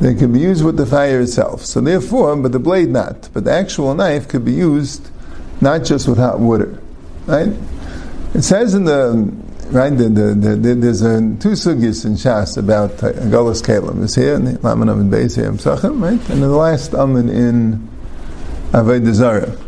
They 0.04 0.14
can 0.14 0.34
be 0.34 0.40
used 0.40 0.62
with 0.62 0.76
the 0.76 0.84
fire 0.84 1.22
itself. 1.22 1.64
So 1.64 1.80
therefore, 1.80 2.36
but 2.36 2.52
the 2.52 2.58
blade 2.58 2.90
not. 2.90 3.30
But 3.32 3.44
the 3.44 3.52
actual 3.52 3.94
knife 3.94 4.28
could 4.28 4.44
be 4.44 4.52
used 4.52 5.08
not 5.62 5.82
just 5.82 6.06
with 6.06 6.18
hot 6.18 6.40
water. 6.40 6.78
Right? 7.24 7.48
It 8.34 8.42
says 8.42 8.74
in 8.74 8.84
the 8.84 9.32
right 9.70 9.96
the, 9.96 10.10
the, 10.10 10.34
the, 10.34 10.74
there's 10.74 11.00
a, 11.00 11.20
two 11.40 11.52
sugis 11.52 12.04
in 12.04 12.16
Shas 12.16 12.58
about 12.58 13.02
uh, 13.02 13.12
Golas 13.32 13.62
Kalim. 13.62 14.02
Is 14.02 14.14
here 14.14 14.34
in 14.34 14.44
the 14.44 14.58
Laman 14.60 14.90
Amin 14.90 15.10
Beis 15.10 15.36
here 15.36 15.46
in 15.46 15.56
Psachim, 15.56 16.02
right? 16.02 16.28
And 16.28 16.42
the 16.42 16.48
last 16.48 16.92
Amin 16.92 17.30
in 17.30 17.88
Avodah. 18.72 19.58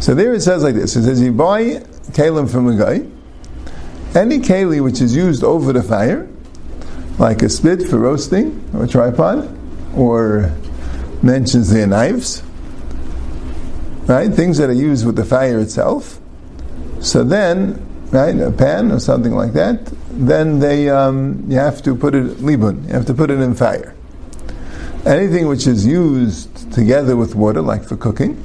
So 0.00 0.16
there 0.16 0.34
it 0.34 0.40
says 0.40 0.64
like 0.64 0.74
this. 0.74 0.96
It 0.96 1.04
says 1.04 1.22
you 1.22 1.30
buy 1.30 1.84
kalim 2.10 2.50
from 2.50 2.66
a 2.66 2.76
guy. 2.76 3.06
Any 4.20 4.40
keli 4.40 4.82
which 4.82 5.00
is 5.00 5.14
used 5.14 5.44
over 5.44 5.72
the 5.72 5.84
fire, 5.84 6.28
like 7.18 7.42
a 7.42 7.48
spit 7.48 7.82
for 7.82 7.98
roasting 7.98 8.64
or 8.74 8.84
a 8.84 8.88
tripod, 8.88 9.56
or 9.96 10.52
mentions 11.22 11.70
their 11.70 11.86
knives, 11.86 12.42
right? 14.06 14.32
Things 14.32 14.58
that 14.58 14.70
are 14.70 14.74
used 14.74 15.04
with 15.04 15.16
the 15.16 15.24
fire 15.24 15.58
itself. 15.58 16.20
So 17.00 17.24
then, 17.24 17.84
right, 18.10 18.36
a 18.38 18.50
pan 18.50 18.92
or 18.92 19.00
something 19.00 19.32
like 19.32 19.52
that, 19.54 19.90
then 20.10 20.58
they 20.58 20.88
um, 20.88 21.44
you 21.48 21.56
have 21.56 21.82
to 21.82 21.94
put 21.94 22.14
it 22.14 22.38
libun. 22.38 22.86
You 22.86 22.94
have 22.94 23.06
to 23.06 23.14
put 23.14 23.30
it 23.30 23.40
in 23.40 23.54
fire. 23.54 23.94
Anything 25.06 25.48
which 25.48 25.66
is 25.66 25.86
used 25.86 26.72
together 26.72 27.16
with 27.16 27.34
water, 27.34 27.62
like 27.62 27.84
for 27.84 27.96
cooking, 27.96 28.42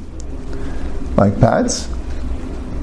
like 1.18 1.40
pads, 1.40 1.90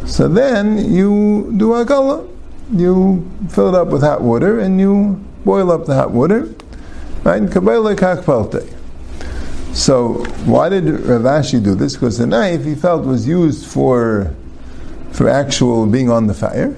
so 0.07 0.27
then 0.27 0.93
you 0.93 1.53
do 1.57 1.75
a 1.75 1.85
gala. 1.85 2.27
You 2.73 3.29
fill 3.49 3.69
it 3.69 3.75
up 3.75 3.89
with 3.89 4.03
hot 4.03 4.23
water 4.23 4.59
and 4.59 4.81
you 4.81 5.25
boil 5.45 5.71
up 5.71 5.87
the 5.87 5.95
hot 5.95 6.11
water. 6.11 6.55
Right? 7.23 7.49
So 9.75 10.25
why 10.45 10.69
did 10.69 10.85
Rav 10.85 11.23
Ashi 11.23 11.63
do 11.63 11.75
this? 11.75 11.95
Because 11.95 12.19
the 12.19 12.27
knife 12.27 12.65
he 12.65 12.75
felt 12.75 13.05
was 13.05 13.27
used 13.27 13.67
for 13.67 14.35
for 15.13 15.29
actual 15.29 15.87
being 15.87 16.11
on 16.11 16.27
the 16.27 16.35
fire, 16.35 16.77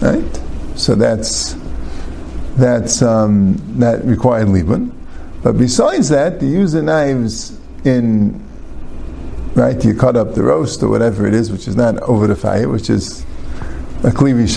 right? 0.00 0.40
So 0.74 0.94
that's 0.94 1.56
that's 2.56 3.02
um, 3.02 3.56
that 3.78 4.04
required 4.04 4.48
libun. 4.48 4.92
But 5.42 5.58
besides 5.58 6.08
that, 6.10 6.40
to 6.40 6.46
use 6.46 6.72
the 6.72 6.82
knives 6.82 7.58
in 7.84 8.42
right? 9.54 9.82
You 9.84 9.94
cut 9.94 10.16
up 10.16 10.34
the 10.34 10.42
roast 10.42 10.82
or 10.82 10.88
whatever 10.88 11.26
it 11.26 11.34
is, 11.34 11.50
which 11.50 11.68
is 11.68 11.76
not 11.76 11.98
over 12.02 12.26
the 12.26 12.36
fire, 12.36 12.68
which 12.68 12.88
is 12.90 13.22
a 14.02 14.10
klivi 14.10 14.52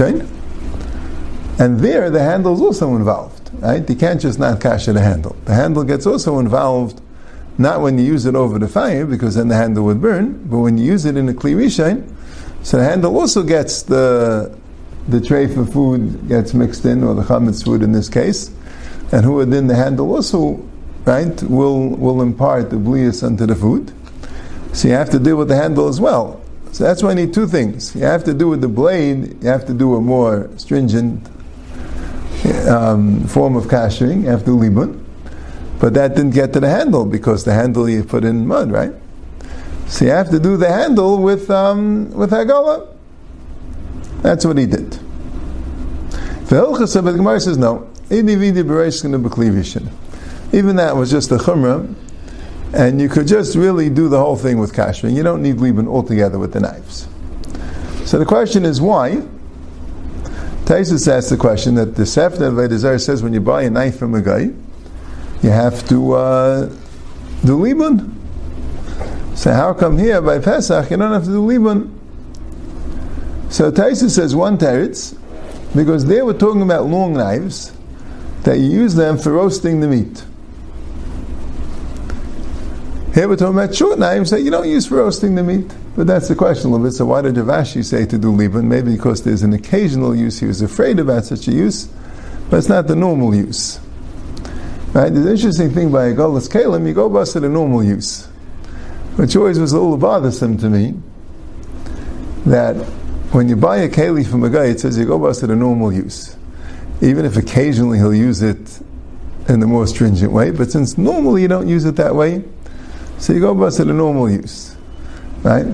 And 1.58 1.80
there, 1.80 2.10
the 2.10 2.22
handle 2.22 2.54
is 2.54 2.62
also 2.62 2.96
involved, 2.96 3.50
right? 3.60 3.88
You 3.90 3.96
can't 3.96 4.20
just 4.20 4.40
not 4.40 4.60
cash 4.60 4.86
the 4.86 5.00
handle. 5.00 5.36
The 5.46 5.54
handle 5.54 5.84
gets 5.84 6.06
also 6.06 6.40
involved, 6.40 7.02
not 7.58 7.82
when 7.82 7.98
you 7.98 8.04
use 8.04 8.26
it 8.26 8.36
over 8.36 8.60
the 8.60 8.68
fire, 8.68 9.06
because 9.06 9.36
then 9.36 9.48
the 9.48 9.56
handle 9.56 9.86
would 9.86 10.02
burn, 10.02 10.44
but 10.50 10.60
when 10.60 10.78
you 10.78 10.84
use 10.84 11.06
it 11.06 11.16
in 11.16 11.30
a 11.30 11.34
klivi 11.34 11.72
so 12.66 12.78
the 12.78 12.84
handle 12.84 13.16
also 13.16 13.44
gets 13.44 13.84
the 13.84 14.52
the 15.08 15.22
tray 15.22 15.46
for 15.46 15.68
food 15.68 16.28
gets 16.28 16.56
mixed 16.56 16.84
in, 16.84 17.04
or 17.04 17.14
the 17.14 17.22
chametz 17.22 17.64
food 17.64 17.84
in 17.84 17.92
this 17.92 18.10
case, 18.10 18.50
and 19.12 19.24
who 19.24 19.34
within 19.34 19.68
the 19.68 19.76
handle 19.76 20.12
also, 20.12 20.56
right, 21.06 21.44
will 21.44 21.90
will 21.90 22.24
impart 22.24 22.72
the 22.72 22.78
blias 22.78 23.24
unto 23.24 23.46
the 23.46 23.56
food. 23.56 23.94
So 24.74 24.88
you 24.88 24.96
have 24.96 25.12
to 25.12 25.20
deal 25.20 25.38
with 25.38 25.48
the 25.48 25.56
handle 25.56 25.88
as 25.88 26.02
well. 26.02 26.42
So 26.72 26.84
that's 26.84 27.04
why 27.04 27.10
you 27.10 27.16
need 27.18 27.36
two 27.36 27.46
things. 27.48 27.96
You 27.96 28.02
have 28.02 28.24
to 28.24 28.34
do 28.34 28.48
with 28.48 28.62
the 28.62 28.68
blade, 28.68 29.44
you 29.44 29.50
have 29.50 29.68
to 29.68 29.74
do 29.74 29.96
a 29.96 30.02
more 30.02 30.50
stringent 30.58 31.30
um, 32.68 33.26
form 33.28 33.56
of 33.56 33.66
kashering, 33.66 34.28
after 34.28 34.52
libun. 34.52 35.04
But 35.80 35.94
that 35.96 36.16
didn't 36.16 36.32
get 36.32 36.54
to 36.54 36.60
the 36.60 36.70
handle 36.70 37.06
because 37.06 37.44
the 37.44 37.54
handle 37.54 37.90
you 37.90 38.04
put 38.04 38.24
in 38.24 38.48
mud, 38.48 38.72
right? 38.72 38.94
So 39.88 40.06
you 40.06 40.12
have 40.12 40.30
to 40.32 40.40
do 40.40 40.58
the 40.58 40.72
handle 40.72 41.22
with 41.22 41.50
um, 41.52 42.12
with 42.12 42.32
hagala. 42.32 42.88
That's 44.22 44.46
what 44.46 44.58
he 44.58 44.66
did. 44.66 44.92
The 46.48 47.14
Gemara 47.18 47.40
says 47.40 47.58
no. 47.58 47.90
Even 50.54 50.76
that 50.76 50.96
was 50.96 51.12
just 51.12 51.32
a 51.32 51.38
chumrah 51.38 51.96
and 52.76 53.02
you 53.02 53.08
could 53.08 53.26
just 53.26 53.56
really 53.56 53.90
do 53.90 54.10
the 54.10 54.20
whole 54.20 54.36
thing 54.36 54.60
with 54.60 54.74
kashmir. 54.74 55.12
You 55.12 55.24
don't 55.24 55.42
need 55.42 55.58
leaving 55.58 55.88
altogether 55.88 56.38
with 56.38 56.52
the 56.52 56.60
knives. 56.60 57.08
So 58.04 58.20
the 58.20 58.26
question 58.26 58.66
is 58.66 58.82
why? 58.82 59.24
Taisus 60.66 61.08
asks 61.08 61.30
the 61.30 61.38
question 61.38 61.76
that 61.76 61.96
the 61.96 62.04
Sefta 62.04 62.48
of 62.48 63.02
says 63.02 63.22
when 63.22 63.34
you 63.34 63.40
buy 63.40 63.62
a 63.64 63.70
knife 63.70 64.00
from 64.00 64.16
a 64.16 64.22
guy, 64.22 64.50
you 65.44 65.52
have 65.52 65.88
to 65.90 66.14
uh, 66.14 66.66
do 67.46 67.60
libun. 67.60 68.12
So 69.36 69.52
how 69.54 69.76
come 69.76 70.00
here 70.00 70.22
by 70.22 70.40
Pesach 70.40 70.90
you 70.90 70.98
don't 70.98 71.12
have 71.12 71.26
to 71.26 71.30
do 71.30 71.46
libun? 71.46 71.92
So 73.52 73.72
Taisus 73.72 74.16
says 74.16 74.36
one 74.36 74.58
teretz, 74.58 75.16
because 75.76 76.08
they 76.08 76.24
were 76.24 76.34
talking 76.34 76.64
about 76.64 76.88
long 76.88 77.14
knives, 77.14 77.72
that 78.42 78.58
you 78.58 78.66
use 78.66 78.96
them 78.96 79.20
for 79.20 79.34
roasting 79.34 79.82
the 79.82 79.88
meat. 79.88 80.26
Here 83.16 83.30
we're 83.30 83.38
talking 83.38 83.58
about 83.58 83.74
short 83.74 83.98
knives 83.98 84.30
that 84.32 84.42
you 84.42 84.52
don't 84.52 84.68
use 84.68 84.88
for 84.88 84.96
roasting 84.96 85.36
the 85.36 85.44
meat. 85.44 85.74
But 85.96 86.06
that's 86.06 86.28
the 86.28 86.36
question 86.36 86.68
a 86.68 86.74
little 86.74 86.86
bit. 86.86 86.92
So 86.92 87.06
why 87.06 87.22
did 87.22 87.38
Rav 87.38 87.64
Ashi 87.64 87.82
say 87.82 88.06
to 88.06 88.18
do 88.18 88.30
libun? 88.30 88.66
Maybe 88.66 88.92
because 88.92 89.24
there's 89.24 89.42
an 89.42 89.54
occasional 89.54 90.14
use. 90.14 90.38
He 90.38 90.46
was 90.46 90.62
afraid 90.62 91.00
about 91.00 91.24
such 91.24 91.48
a 91.48 91.54
use, 91.54 91.86
but 92.50 92.58
it's 92.58 92.68
not 92.68 92.88
the 92.88 92.96
normal 92.98 93.34
use. 93.34 93.80
Right? 94.92 95.08
The 95.08 95.32
interesting 95.32 95.70
thing 95.72 95.94
by 95.94 96.08
a 96.08 96.14
Golas 96.14 96.50
Kalim, 96.50 96.86
you 96.86 96.94
go 96.94 97.08
bust 97.08 97.32
to 97.34 97.40
the 97.40 97.48
normal 97.48 97.86
use. 97.86 98.26
Which 99.16 99.34
always 99.38 99.60
was 99.60 99.72
a 99.72 99.80
little 99.80 99.98
bothersome 99.98 100.58
to 100.58 100.70
me, 100.70 100.94
that 102.46 102.76
when 103.32 103.48
you 103.48 103.56
buy 103.56 103.78
a 103.78 103.88
keli 103.88 104.30
from 104.30 104.44
a 104.44 104.50
guy, 104.50 104.66
it 104.66 104.82
says 104.82 104.98
you 104.98 105.06
go 105.06 105.18
bust 105.18 105.40
to 105.40 105.48
the 105.48 105.56
normal 105.56 105.94
use. 105.94 106.36
Even 107.02 107.24
if 107.24 107.38
occasionally 107.38 107.98
he'll 107.98 108.14
use 108.14 108.42
it 108.42 108.82
in 109.48 109.62
the 109.62 109.68
more 109.68 109.88
stringent 109.88 110.34
way, 110.34 110.52
but 110.52 110.70
since 110.70 110.98
normally 110.98 111.44
you 111.44 111.48
don't 111.48 111.70
use 111.70 111.86
it 111.86 111.96
that 111.96 112.14
way, 112.14 112.44
so 113.18 113.34
you 113.34 113.40
go 113.40 113.54
bust 113.54 113.80
it 113.80 113.86
the 113.86 113.94
normal 113.94 114.30
use, 114.30 114.76
right? 115.44 115.66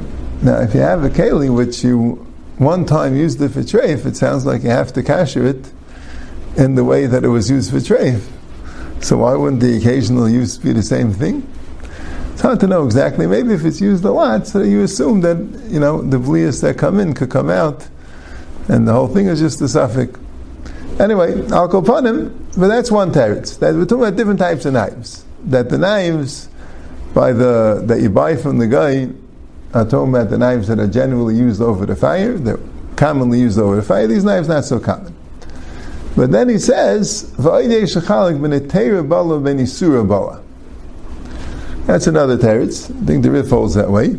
Now, 0.41 0.61
if 0.61 0.73
you 0.73 0.81
have 0.81 1.03
a 1.03 1.09
keli 1.09 1.53
which 1.53 1.83
you 1.83 2.25
one 2.57 2.85
time 2.85 3.15
used 3.15 3.41
it 3.41 3.49
for 3.49 3.61
treif, 3.61 4.05
it 4.05 4.15
sounds 4.15 4.45
like 4.45 4.63
you 4.63 4.69
have 4.69 4.93
to 4.93 5.03
kasher 5.03 5.45
it 5.45 5.71
in 6.57 6.75
the 6.75 6.83
way 6.83 7.05
that 7.07 7.23
it 7.23 7.27
was 7.27 7.49
used 7.49 7.71
for 7.71 7.77
treif. 7.77 8.27
So 9.03 9.17
why 9.17 9.35
wouldn't 9.35 9.61
the 9.61 9.77
occasional 9.77 10.29
use 10.29 10.57
be 10.57 10.73
the 10.73 10.83
same 10.83 11.11
thing? 11.11 11.47
It's 12.33 12.41
hard 12.41 12.59
to 12.61 12.67
know 12.67 12.85
exactly. 12.85 13.27
Maybe 13.27 13.53
if 13.53 13.65
it's 13.65 13.81
used 13.81 14.03
a 14.03 14.11
lot, 14.11 14.47
so 14.47 14.61
you 14.61 14.83
assume 14.83 15.21
that 15.21 15.37
you 15.69 15.79
know 15.79 16.01
the 16.01 16.17
vlias 16.17 16.61
that 16.61 16.77
come 16.77 16.99
in 16.99 17.13
could 17.13 17.29
come 17.29 17.49
out, 17.49 17.87
and 18.67 18.87
the 18.87 18.93
whole 18.93 19.07
thing 19.07 19.27
is 19.27 19.39
just 19.39 19.61
a 19.61 19.67
suffix. 19.67 20.19
Anyway, 20.99 21.33
him, 21.33 22.47
but 22.57 22.67
that's 22.67 22.91
one 22.91 23.11
teretz. 23.11 23.57
That 23.59 23.73
we're 23.73 23.85
talking 23.85 24.03
about 24.03 24.17
different 24.17 24.39
types 24.39 24.65
of 24.65 24.73
knives. 24.73 25.25
That 25.45 25.69
the 25.69 25.77
knives 25.77 26.47
by 27.13 27.33
the 27.33 27.83
that 27.85 28.01
you 28.01 28.09
buy 28.09 28.35
from 28.35 28.57
the 28.57 28.67
guy 28.67 29.09
are 29.73 29.85
talking 29.85 30.13
about 30.13 30.29
the 30.29 30.37
knives 30.37 30.67
that 30.67 30.79
are 30.79 30.87
generally 30.87 31.35
used 31.35 31.61
over 31.61 31.85
the 31.85 31.95
fire, 31.95 32.37
they're 32.37 32.59
commonly 32.95 33.39
used 33.39 33.57
over 33.57 33.77
the 33.77 33.81
fire. 33.81 34.07
These 34.07 34.23
knives 34.23 34.47
not 34.47 34.65
so 34.65 34.79
common. 34.79 35.15
But 36.15 36.31
then 36.31 36.49
he 36.49 36.59
says, 36.59 37.33
That's 41.87 42.07
another 42.07 42.37
teretz. 42.37 42.91
I 42.91 43.05
think 43.05 43.23
the 43.23 43.31
Rif 43.31 43.49
holds 43.49 43.75
that 43.75 43.89
way. 43.89 44.17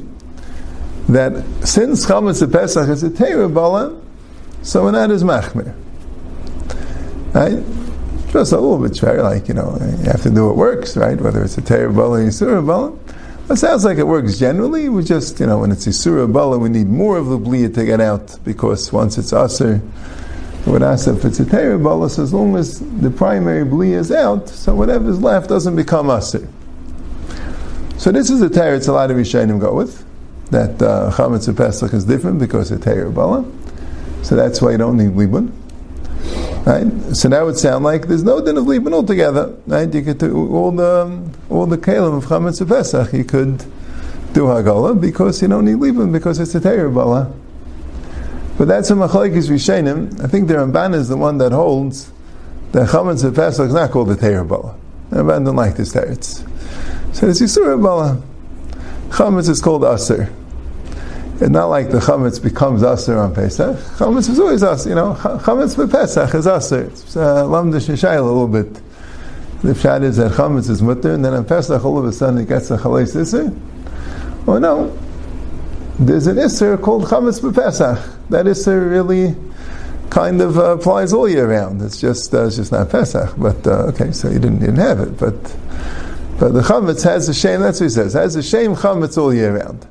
That 1.08 1.44
since 1.66 2.06
Chametz 2.06 2.50
Pesach 2.50 2.88
is 2.88 3.02
a 3.02 3.10
Teira 3.10 3.52
Bala, 3.52 4.00
so 4.62 4.84
we're 4.84 4.92
not 4.92 5.10
as. 5.10 5.22
Right? 5.22 5.64
Just 8.32 8.52
a 8.52 8.58
little 8.58 8.78
bit 8.78 8.98
fair, 8.98 9.22
like, 9.22 9.46
you 9.46 9.54
know, 9.54 9.76
you 9.80 10.10
have 10.10 10.22
to 10.22 10.30
do 10.30 10.46
what 10.46 10.56
works, 10.56 10.96
right? 10.96 11.20
Whether 11.20 11.44
it's 11.44 11.58
a 11.58 11.62
terrible 11.62 12.16
or 12.16 12.22
a 12.22 12.32
surah 12.32 12.92
It 13.50 13.56
sounds 13.56 13.84
like 13.84 13.98
it 13.98 14.06
works 14.06 14.38
generally. 14.38 14.88
We 14.88 15.04
just, 15.04 15.38
you 15.38 15.46
know, 15.46 15.58
when 15.58 15.70
it's 15.70 15.86
Isura 15.86 16.32
Bala, 16.32 16.58
we 16.58 16.70
need 16.70 16.88
more 16.88 17.18
of 17.18 17.26
the 17.26 17.38
Bliya 17.38 17.74
to 17.74 17.84
get 17.84 18.00
out 18.00 18.38
because 18.42 18.90
once 18.90 19.18
it's 19.18 19.34
Aser, 19.34 19.82
would 20.64 20.82
ask 20.82 21.08
if 21.08 21.24
it's 21.24 21.40
a 21.40 21.78
Bala, 21.78 22.08
so 22.08 22.22
as 22.22 22.32
long 22.32 22.56
as 22.56 22.80
the 23.00 23.10
primary 23.10 23.66
Bliya 23.66 23.98
is 23.98 24.10
out, 24.10 24.48
so 24.48 24.74
whatever's 24.74 25.20
left 25.20 25.50
doesn't 25.50 25.76
become 25.76 26.10
Aser. 26.10 26.48
So 27.98 28.12
this 28.12 28.30
is 28.30 28.40
a 28.40 28.48
Torah 28.48 28.76
it's 28.76 28.88
a 28.88 28.92
lot 28.92 29.10
of 29.10 29.16
Rishonim 29.18 29.60
go 29.60 29.74
with, 29.74 30.04
that 30.50 30.80
uh, 30.80 31.10
Chametz 31.12 31.54
Pesach 31.54 31.92
is 31.92 32.04
different 32.04 32.38
because 32.38 32.70
it's 32.70 32.84
Bala. 33.14 33.44
So 34.22 34.36
that's 34.36 34.62
why 34.62 34.70
you 34.72 34.78
don't 34.78 34.96
need 34.96 35.10
Libun. 35.10 35.61
Right? 36.64 36.86
So 37.14 37.28
that 37.28 37.44
would 37.44 37.58
sound 37.58 37.84
like 37.84 38.06
there's 38.06 38.22
no 38.22 38.44
din 38.44 38.56
of 38.56 38.66
Libun 38.66 38.92
altogether. 38.92 39.56
Right? 39.66 39.92
You 39.92 40.02
could 40.02 40.18
do 40.18 40.54
all 40.54 40.70
the 40.70 41.02
um, 41.02 41.32
all 41.50 41.66
the 41.66 41.78
kalim 41.78 42.16
of 42.16 42.26
Chametz 42.26 42.60
of 42.60 42.68
Pesach. 42.68 43.12
You 43.12 43.24
could 43.24 43.58
do 44.32 44.42
Hagala 44.42 44.98
because 45.00 45.42
you 45.42 45.48
don't 45.48 45.64
need 45.64 45.76
Libun 45.76 46.12
because 46.12 46.38
it's 46.38 46.54
a 46.54 46.60
Teir 46.60 46.88
But 48.56 48.68
that's 48.68 48.90
a 48.90 48.94
Machlekes 48.94 49.48
Rishonim. 49.48 50.22
I 50.22 50.28
think 50.28 50.46
the 50.46 50.54
Ramban 50.54 50.94
is 50.94 51.08
the 51.08 51.16
one 51.16 51.38
that 51.38 51.50
holds 51.50 52.12
that 52.70 52.88
Chametz 52.88 53.24
of 53.24 53.34
Pesach 53.34 53.66
is 53.66 53.74
not 53.74 53.90
called 53.90 54.10
a 54.10 54.16
Teir 54.16 54.44
Bala. 54.44 54.76
The 55.10 55.16
Ramban 55.16 55.44
don't 55.44 55.56
like 55.56 55.76
this 55.76 55.92
teretz. 55.92 56.48
So 57.12 57.28
it's 57.28 57.42
yisurabala. 57.42 58.22
Chametz 59.08 59.48
is 59.48 59.60
called 59.60 59.84
Aser. 59.84 60.32
It's 61.42 61.50
not 61.50 61.66
like 61.66 61.90
the 61.90 61.98
chametz 61.98 62.40
becomes 62.40 62.84
aser 62.84 63.18
on 63.18 63.34
Pesach. 63.34 63.76
Chametz 63.96 64.30
is 64.30 64.38
always 64.38 64.62
aser. 64.62 64.90
You 64.90 64.94
know, 64.94 65.14
chametz 65.14 65.74
for 65.74 65.88
Pesach 65.88 66.32
is 66.36 66.46
aser. 66.46 66.84
It's 66.84 67.16
uh, 67.16 67.42
lamdish 67.42 67.88
uh, 67.88 68.08
a 68.08 68.22
little 68.22 68.46
bit. 68.46 68.72
The 69.62 69.72
pshat 69.72 70.04
is 70.04 70.18
that 70.18 70.30
chametz 70.32 70.70
is 70.70 70.82
mutter, 70.82 71.14
and 71.14 71.24
then 71.24 71.34
on 71.34 71.44
Pesach 71.44 71.84
all 71.84 71.98
of 71.98 72.04
a 72.04 72.12
sudden 72.12 72.38
it 72.38 72.46
gets 72.46 72.70
a 72.70 72.78
chalais 72.78 73.16
iser. 73.20 73.52
Oh 74.46 74.58
no, 74.58 74.96
there's 75.98 76.28
an 76.28 76.38
iser 76.38 76.78
called 76.78 77.06
chametz 77.06 77.40
for 77.40 77.52
Pesach. 77.52 77.98
That 78.30 78.46
iser 78.46 78.88
really 78.88 79.34
kind 80.10 80.40
of 80.40 80.58
uh, 80.58 80.76
applies 80.76 81.12
all 81.12 81.28
year 81.28 81.50
round. 81.50 81.82
It's 81.82 82.00
just 82.00 82.32
uh, 82.32 82.46
it's 82.46 82.54
just 82.54 82.70
not 82.70 82.88
Pesach. 82.88 83.34
But 83.36 83.66
uh, 83.66 83.90
okay, 83.90 84.12
so 84.12 84.28
you 84.28 84.38
didn't, 84.38 84.60
you 84.60 84.66
didn't 84.66 84.78
have 84.78 85.00
it, 85.00 85.18
but. 85.18 85.56
But 86.38 86.54
the 86.54 86.60
chametz 86.62 87.04
has 87.04 87.28
a 87.28 87.34
shame. 87.34 87.60
That's 87.60 87.78
what 87.78 87.84
he 87.84 87.90
says. 87.90 88.14
Has 88.14 88.34
a 88.34 88.42
shame 88.42 88.74
chametz 88.74 89.16
all 89.16 89.32
year 89.32 89.58
round. 89.58 89.86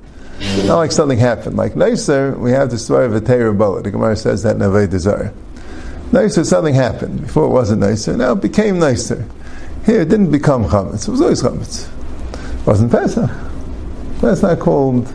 Not 0.65 0.77
like 0.77 0.91
something 0.91 1.19
happened. 1.19 1.55
Like 1.55 1.75
nicer, 1.75 2.36
we 2.38 2.51
have 2.51 2.71
the 2.71 2.77
story 2.77 3.05
of 3.05 3.13
a 3.13 3.21
Torah 3.21 3.53
boa. 3.53 3.81
The 3.81 3.91
Gemara 3.91 4.15
says 4.15 4.43
that 4.43 4.55
in 4.55 4.62
Avodah 4.62 5.00
Zarah. 5.00 5.33
Nicer, 6.12 6.43
something 6.43 6.74
happened. 6.74 7.21
Before 7.21 7.45
it 7.45 7.50
wasn't 7.50 7.81
nicer, 7.81 8.17
now 8.17 8.33
it 8.33 8.41
became 8.41 8.79
nicer. 8.79 9.25
Here, 9.86 10.01
it 10.01 10.10
didn't 10.10 10.31
become 10.31 10.65
chametz. 10.65 11.07
It 11.07 11.12
was 11.12 11.21
always 11.21 11.41
chametz. 11.41 11.89
It 12.60 12.67
wasn't 12.67 12.91
Pesach. 12.91 13.29
That's 14.19 14.41
not 14.41 14.60
called. 14.60 15.13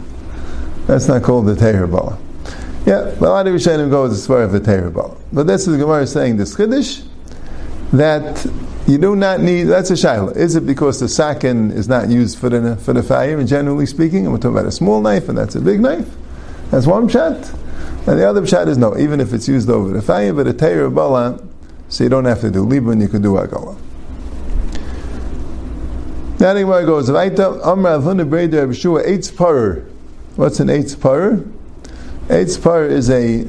That's 0.86 1.08
not 1.08 1.22
called 1.22 1.46
the 1.46 1.56
Torah 1.56 1.88
boa. 1.88 2.18
Yeah, 2.86 3.14
but 3.18 3.28
a 3.28 3.30
lot 3.30 3.46
of 3.46 3.54
Rishonim 3.54 3.90
go 3.90 4.02
with 4.02 4.12
the 4.12 4.16
story 4.16 4.44
of 4.44 4.52
the 4.52 4.60
Torah 4.60 4.90
boa. 4.90 5.16
But 5.32 5.48
this 5.48 5.66
is 5.66 5.72
the 5.72 5.78
Gemara 5.78 6.06
saying 6.06 6.36
this 6.36 6.54
chiddush 6.54 7.04
that 7.92 8.46
you 8.86 8.98
do 8.98 9.16
not 9.16 9.40
need, 9.40 9.64
that's 9.64 9.90
a 9.90 9.94
shaila. 9.94 10.36
Is 10.36 10.54
it 10.54 10.64
because 10.66 11.00
the 11.00 11.08
sakin 11.08 11.72
is 11.72 11.88
not 11.88 12.08
used 12.08 12.38
for 12.38 12.48
the, 12.48 12.76
for 12.76 12.92
the 12.92 13.02
fire, 13.02 13.42
generally 13.44 13.86
speaking, 13.86 14.24
and 14.24 14.32
we're 14.32 14.38
talking 14.38 14.56
about 14.56 14.66
a 14.66 14.72
small 14.72 15.00
knife, 15.00 15.28
and 15.28 15.36
that's 15.36 15.54
a 15.54 15.60
big 15.60 15.80
knife? 15.80 16.08
That's 16.70 16.86
one 16.86 17.08
pshat. 17.08 17.52
And 18.06 18.18
the 18.20 18.28
other 18.28 18.42
pshat 18.42 18.68
is 18.68 18.78
no, 18.78 18.96
even 18.96 19.20
if 19.20 19.32
it's 19.32 19.48
used 19.48 19.68
over 19.68 19.92
the 19.92 20.02
fire, 20.02 20.32
but 20.32 20.46
a 20.46 20.52
teir 20.52 20.88
bala, 20.88 21.42
so 21.88 22.04
you 22.04 22.10
don't 22.10 22.24
have 22.24 22.40
to 22.42 22.50
do 22.50 22.64
libun, 22.64 23.00
you 23.00 23.08
could 23.08 23.22
do 23.22 23.34
agala. 23.34 23.76
Now 26.38 26.52
the 26.52 26.60
Gemara 26.60 26.84
goes, 26.84 27.08
Vaita 27.08 27.66
Amra 27.66 27.98
Avuna 27.98 28.28
Breder 28.28 28.68
Yeshua 28.68 29.06
Eitz 29.06 29.34
Parer. 29.34 29.86
What's 30.36 30.60
an 30.60 30.68
Eitz 30.68 31.00
Parer? 31.00 31.42
Eitz 32.28 32.62
Parer 32.62 32.86
is 32.86 33.08
a 33.10 33.48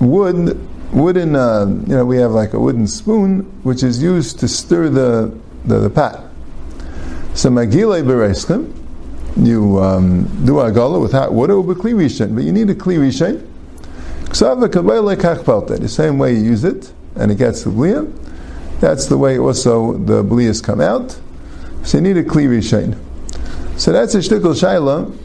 wood 0.00 0.58
wooden, 0.92 1.36
uh, 1.36 1.66
you 1.66 1.94
know, 1.94 2.04
we 2.04 2.16
have 2.18 2.32
like 2.32 2.52
a 2.52 2.60
wooden 2.60 2.86
spoon 2.86 3.40
which 3.62 3.82
is 3.82 4.02
used 4.02 4.40
to 4.40 4.48
stir 4.48 4.88
the, 4.88 5.36
the, 5.64 5.80
the 5.80 5.90
pot. 5.90 6.24
So 7.34 7.50
magile 7.50 8.02
bereschim, 8.02 8.74
you 9.36 9.78
um, 9.78 10.24
do 10.44 10.54
agala 10.54 11.00
with 11.00 11.12
hot 11.12 11.32
water 11.32 11.60
with 11.60 11.78
kli 11.78 11.94
rishon, 11.94 12.34
but 12.34 12.44
you 12.44 12.52
need 12.52 12.70
a 12.70 12.74
kli 12.74 12.98
rishon. 12.98 13.44
The 14.30 15.88
same 15.88 16.18
way 16.18 16.34
you 16.34 16.40
use 16.40 16.64
it, 16.64 16.92
and 17.14 17.32
it 17.32 17.38
gets 17.38 17.64
the 17.64 17.70
bliya, 17.70 18.80
that's 18.80 19.06
the 19.06 19.16
way 19.16 19.38
also 19.38 19.94
the 19.94 20.22
bliyas 20.22 20.62
come 20.62 20.80
out. 20.80 21.18
So 21.84 21.98
you 21.98 22.02
need 22.02 22.16
a 22.18 22.24
kli. 22.24 22.98
So 23.78 23.92
that's 23.92 24.14
a 24.14 24.18
shtickle 24.18 24.54
shaila 24.54 25.16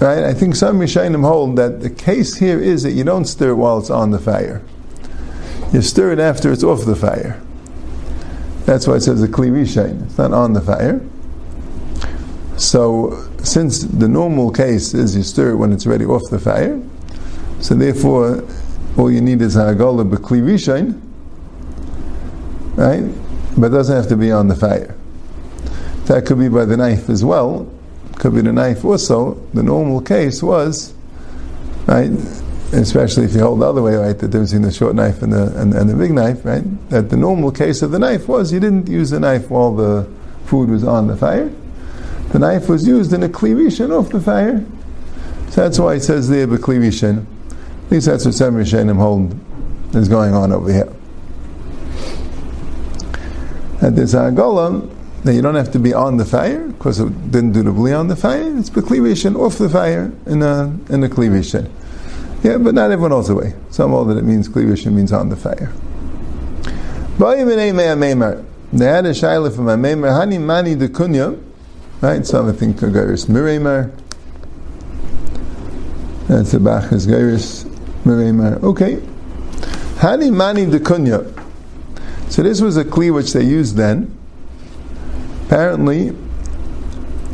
Right? 0.00 0.22
I 0.22 0.32
think 0.32 0.54
some 0.54 0.78
Rishonim 0.78 1.24
hold 1.24 1.56
that 1.56 1.80
the 1.80 1.90
case 1.90 2.36
here 2.36 2.60
is 2.60 2.84
that 2.84 2.92
you 2.92 3.02
don't 3.02 3.24
stir 3.24 3.50
it 3.50 3.56
while 3.56 3.78
it's 3.78 3.90
on 3.90 4.12
the 4.12 4.18
fire. 4.20 4.62
You 5.72 5.82
stir 5.82 6.12
it 6.12 6.20
after 6.20 6.52
it's 6.52 6.62
off 6.62 6.84
the 6.84 6.94
fire. 6.94 7.42
That's 8.64 8.86
why 8.86 8.94
it 8.94 9.00
says 9.00 9.22
a 9.22 9.28
kli. 9.28 10.04
It's 10.04 10.18
not 10.18 10.32
on 10.32 10.52
the 10.52 10.60
fire. 10.60 11.00
So, 12.58 13.28
since 13.42 13.82
the 13.84 14.08
normal 14.08 14.50
case 14.50 14.94
is 14.94 15.16
you 15.16 15.22
stir 15.22 15.50
it 15.50 15.56
when 15.56 15.72
it's 15.72 15.86
already 15.86 16.04
off 16.04 16.30
the 16.30 16.38
fire, 16.38 16.80
so 17.60 17.74
therefore, 17.74 18.44
all 18.96 19.10
you 19.10 19.20
need 19.20 19.42
is 19.42 19.56
a 19.56 19.74
hagala 19.74 20.08
b'kli 20.08 20.42
rishain, 20.42 21.00
right? 22.76 23.02
But 23.56 23.68
it 23.68 23.70
doesn't 23.70 23.96
have 23.96 24.08
to 24.08 24.16
be 24.16 24.30
on 24.30 24.48
the 24.48 24.54
fire. 24.54 24.94
That 26.06 26.24
could 26.26 26.38
be 26.38 26.48
by 26.48 26.64
the 26.64 26.76
knife 26.76 27.08
as 27.08 27.24
well, 27.24 27.70
could 28.18 28.34
be 28.34 28.40
the 28.40 28.52
knife 28.52 28.84
also. 28.84 29.34
The 29.54 29.62
normal 29.62 30.00
case 30.00 30.42
was, 30.42 30.94
right, 31.86 32.10
especially 32.72 33.24
if 33.24 33.34
you 33.34 33.40
hold 33.40 33.60
the 33.60 33.66
other 33.66 33.82
way, 33.82 33.94
right, 33.94 34.18
the 34.18 34.28
difference 34.28 34.50
between 34.50 34.62
the 34.62 34.72
short 34.72 34.94
knife 34.94 35.22
and 35.22 35.32
the, 35.32 35.58
and, 35.60 35.72
and, 35.72 35.88
the 35.88 35.94
big 35.94 36.12
knife, 36.12 36.44
right, 36.44 36.64
that 36.90 37.10
the 37.10 37.16
normal 37.16 37.50
case 37.50 37.82
of 37.82 37.90
the 37.90 37.98
knife 37.98 38.28
was 38.28 38.52
you 38.52 38.60
didn't 38.60 38.88
use 38.88 39.10
the 39.10 39.20
knife 39.20 39.48
while 39.50 39.74
the 39.74 40.08
food 40.44 40.68
was 40.68 40.84
on 40.84 41.06
the 41.06 41.16
fire. 41.16 41.50
The 42.32 42.38
knife 42.38 42.68
was 42.68 42.86
used 42.86 43.12
in 43.12 43.22
a 43.22 43.28
klivishan 43.28 43.96
off 43.98 44.10
the 44.10 44.20
fire. 44.20 44.64
So 45.50 45.62
that's 45.62 45.78
why 45.78 45.94
it 45.94 46.02
says 46.02 46.28
there, 46.28 46.46
klivishan. 46.46 47.24
At 47.86 47.92
least 47.92 48.06
that's 48.06 48.26
what 48.26 48.34
some 48.34 48.54
Rishonim 48.54 48.96
hold 48.96 49.34
is 49.94 50.08
going 50.08 50.34
on 50.34 50.52
over 50.52 50.70
here. 50.70 50.92
At 53.80 53.96
this 53.96 54.14
Agolam, 54.14 54.94
now 55.24 55.32
you 55.32 55.42
don't 55.42 55.56
have 55.56 55.72
to 55.72 55.78
be 55.78 55.92
on 55.92 56.16
the 56.16 56.24
fire 56.24 56.68
because 56.68 57.00
it 57.00 57.30
didn't 57.30 57.52
do 57.52 57.62
the 57.62 57.72
bli 57.72 57.92
on 57.92 58.08
the 58.08 58.16
fire. 58.16 58.56
It's 58.56 58.70
beklivishin 58.70 59.36
off 59.36 59.58
the 59.58 59.68
fire 59.68 60.12
in 60.26 60.42
a 60.42 60.66
in 60.88 61.00
the 61.00 61.08
klivishin. 61.08 61.70
Yeah, 62.42 62.58
but 62.58 62.74
not 62.74 62.92
everyone 62.92 63.10
knows 63.10 63.26
the 63.26 63.34
way. 63.34 63.54
Some 63.70 63.90
hold 63.90 64.10
that 64.10 64.16
it 64.16 64.24
means 64.24 64.48
klivishin 64.48 64.92
means 64.92 65.12
on 65.12 65.28
the 65.28 65.36
fire. 65.36 65.72
They 67.18 68.84
had 68.84 69.06
a 69.06 69.10
shaila 69.10 69.54
from 69.54 69.68
a 69.68 69.76
meimer 69.76 70.10
hani 70.10 70.38
mani 70.40 70.74
de 70.76 70.88
kunya, 70.88 71.42
right? 72.00 72.24
Some 72.24 72.48
I 72.48 72.52
think 72.52 72.76
gairis 72.76 73.26
miremer. 73.26 73.90
That's 76.28 76.52
the 76.52 76.58
bachas 76.58 77.06
gairis 77.06 77.64
miremer. 78.04 78.62
Okay, 78.62 79.00
hani 79.96 80.30
mani 80.32 80.66
de 80.66 80.78
kunya. 80.78 81.24
So 82.30 82.42
this 82.42 82.60
was 82.60 82.76
a 82.76 82.84
kli 82.84 83.10
which 83.12 83.32
they 83.32 83.42
used 83.42 83.76
then. 83.76 84.17
Apparently, 85.48 86.08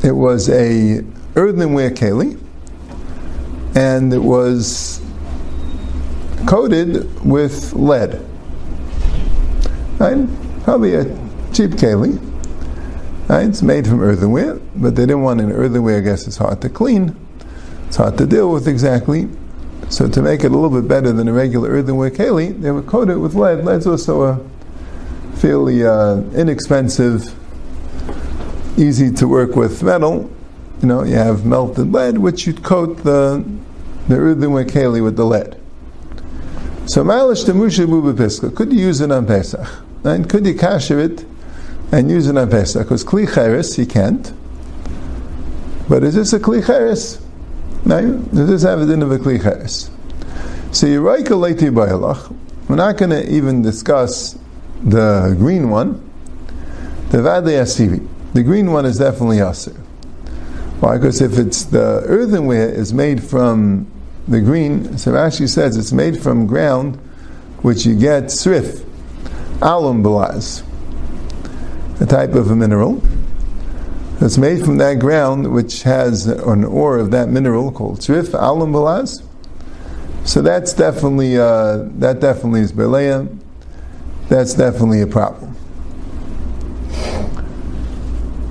it 0.04 0.12
was 0.12 0.48
a 0.48 1.04
earthenware 1.34 1.90
keli, 1.90 2.40
and 3.74 4.14
it 4.14 4.22
was 4.22 5.02
coated 6.46 7.24
with 7.24 7.72
lead. 7.72 8.24
Right? 9.98 10.28
Probably 10.62 10.94
a 10.94 11.04
cheap 11.52 11.72
keli. 11.72 12.20
Right? 13.28 13.48
It's 13.48 13.62
made 13.62 13.84
from 13.88 14.00
earthenware, 14.00 14.60
but 14.76 14.94
they 14.94 15.02
didn't 15.06 15.22
want 15.22 15.40
an 15.40 15.50
earthenware. 15.50 15.98
I 15.98 16.02
guess 16.02 16.28
it's 16.28 16.36
hard 16.36 16.60
to 16.60 16.68
clean. 16.68 17.16
It's 17.88 17.96
hard 17.96 18.16
to 18.18 18.26
deal 18.26 18.52
with 18.52 18.68
exactly. 18.68 19.28
So 19.88 20.08
to 20.08 20.22
make 20.22 20.44
it 20.44 20.52
a 20.52 20.54
little 20.56 20.70
bit 20.70 20.86
better 20.86 21.10
than 21.10 21.26
a 21.26 21.32
regular 21.32 21.68
earthenware 21.68 22.12
keli, 22.12 22.60
they 22.62 22.70
would 22.70 22.86
coat 22.86 23.08
it 23.08 23.16
with 23.16 23.34
lead. 23.34 23.64
Lead's 23.64 23.88
also 23.88 24.22
a 24.22 25.36
fairly 25.38 25.84
uh, 25.84 26.18
inexpensive 26.30 27.34
easy 28.76 29.10
to 29.12 29.28
work 29.28 29.56
with 29.56 29.82
metal. 29.82 30.30
You 30.80 30.88
know, 30.88 31.04
you 31.04 31.16
have 31.16 31.46
melted 31.46 31.92
lead, 31.92 32.18
which 32.18 32.46
you'd 32.46 32.62
coat 32.62 32.98
the 33.04 33.44
the 34.08 34.16
keli 34.16 35.02
with 35.02 35.16
the 35.16 35.24
lead. 35.24 35.56
So 36.86 37.02
malish 37.02 37.44
temusha 37.44 37.86
buba 37.86 38.54
Could 38.54 38.72
you 38.72 38.80
use 38.80 39.00
it 39.00 39.10
on 39.10 39.26
Pesach? 39.26 39.66
And 40.04 40.28
could 40.28 40.46
you 40.46 40.54
kasher 40.54 41.02
it 41.02 41.24
and 41.92 42.10
use 42.10 42.26
it 42.26 42.36
on 42.36 42.50
Pesach? 42.50 42.82
Because 42.86 43.04
kli 43.04 43.32
cheres 43.32 43.76
he 43.76 43.86
can't. 43.86 44.32
But 45.88 46.04
is 46.04 46.14
this 46.14 46.32
a 46.34 46.38
kli 46.38 46.64
cheres? 46.64 47.20
No, 47.86 48.18
does 48.18 48.48
this 48.48 48.62
have 48.62 48.80
a 48.80 48.86
din 48.86 49.02
of 49.02 49.12
a 49.12 49.18
kli 49.18 49.42
cheres? 49.42 49.90
So 50.72 50.86
you 50.86 51.00
write 51.00 51.28
a 51.28 51.34
leiti 51.34 51.70
We're 52.68 52.76
not 52.76 52.96
going 52.98 53.10
to 53.10 53.32
even 53.32 53.62
discuss 53.62 54.36
the 54.82 55.34
green 55.38 55.70
one. 55.70 56.02
The 57.10 57.22
vade 57.22 57.44
asivi. 57.44 58.06
The 58.34 58.42
green 58.42 58.72
one 58.72 58.84
is 58.84 58.98
definitely 58.98 59.38
Aser. 59.38 59.70
Why? 60.80 60.98
Because 60.98 61.20
if 61.20 61.38
it's 61.38 61.62
the 61.62 62.02
earthenware 62.04 62.68
is 62.68 62.92
made 62.92 63.22
from 63.22 63.86
the 64.26 64.40
green, 64.40 64.98
so 64.98 65.12
Rashi 65.12 65.48
says 65.48 65.76
it's 65.76 65.92
made 65.92 66.20
from 66.20 66.48
ground 66.48 66.96
which 67.62 67.86
you 67.86 67.96
get 67.96 68.24
srif, 68.24 68.84
alum 69.62 70.02
balaz, 70.02 70.64
a 72.00 72.06
type 72.06 72.34
of 72.34 72.50
a 72.50 72.56
mineral. 72.56 73.00
It's 74.20 74.36
made 74.36 74.64
from 74.64 74.78
that 74.78 74.98
ground 74.98 75.52
which 75.52 75.84
has 75.84 76.26
an 76.26 76.64
ore 76.64 76.98
of 76.98 77.12
that 77.12 77.28
mineral 77.28 77.70
called 77.70 78.00
srif, 78.00 78.34
alum 78.34 78.72
balaz. 78.72 79.22
So 80.24 80.42
that's 80.42 80.72
definitely 80.72 81.38
uh, 81.38 81.84
that 81.98 82.18
definitely 82.18 82.62
is 82.62 82.72
belaya. 82.72 83.28
That's 84.28 84.54
definitely 84.54 85.02
a 85.02 85.06
problem. 85.06 85.53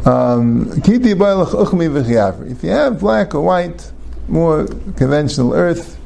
Um, 0.05 0.69
if 0.73 0.87
you 2.63 2.69
have 2.69 2.99
black 2.99 3.33
or 3.33 3.41
white, 3.41 3.91
more 4.27 4.65
conventional 4.97 5.53
earth, 5.53 5.97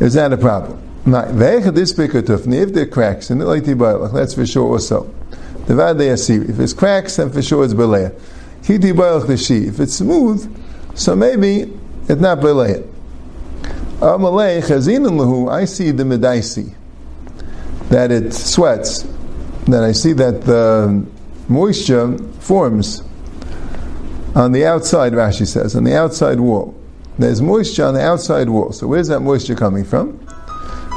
is 0.00 0.14
that 0.14 0.32
a 0.32 0.38
problem? 0.38 0.82
If 1.06 2.72
there 2.72 2.82
are 2.82 2.86
cracks, 2.86 3.30
and 3.30 3.42
that's 3.42 4.34
for 4.34 4.46
sure 4.46 4.72
also. 4.72 5.14
If 5.68 6.60
it's 6.60 6.72
cracks, 6.72 7.16
then 7.16 7.30
for 7.30 7.42
sure 7.42 7.64
it's 7.64 7.74
belaya. 7.74 8.14
If 8.68 9.80
it's 9.80 9.92
smooth, 9.92 10.96
so 10.96 11.14
maybe 11.14 11.72
it's 12.08 12.20
not 12.20 12.38
belaya. 12.38 12.84
I 14.02 15.64
see 15.66 15.90
the 15.90 16.04
medaisi, 16.04 16.74
that 17.90 18.10
it 18.10 18.32
sweats, 18.32 19.06
that 19.66 19.82
I 19.82 19.92
see 19.92 20.14
that 20.14 20.42
the 20.42 21.06
moisture 21.48 22.16
forms 22.40 23.02
on 24.36 24.52
the 24.52 24.66
outside, 24.66 25.14
Rashi 25.14 25.46
says, 25.46 25.74
on 25.74 25.84
the 25.84 25.96
outside 25.96 26.38
wall. 26.38 26.74
There's 27.18 27.40
moisture 27.40 27.86
on 27.86 27.94
the 27.94 28.02
outside 28.02 28.50
wall. 28.50 28.72
So 28.72 28.86
where's 28.86 29.08
that 29.08 29.20
moisture 29.20 29.54
coming 29.54 29.82
from? 29.82 30.20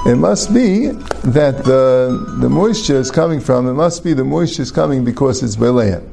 It 0.05 0.15
must 0.15 0.53
be 0.53 0.87
that 0.87 1.63
the, 1.63 2.37
the 2.41 2.49
moisture 2.49 2.97
is 2.97 3.09
coming 3.09 3.39
from, 3.39 3.67
it 3.67 3.73
must 3.73 4.03
be 4.03 4.13
the 4.13 4.25
moisture 4.25 4.61
is 4.61 4.71
coming 4.71 5.05
because 5.05 5.41
it's 5.41 5.55
Belea. 5.55 6.05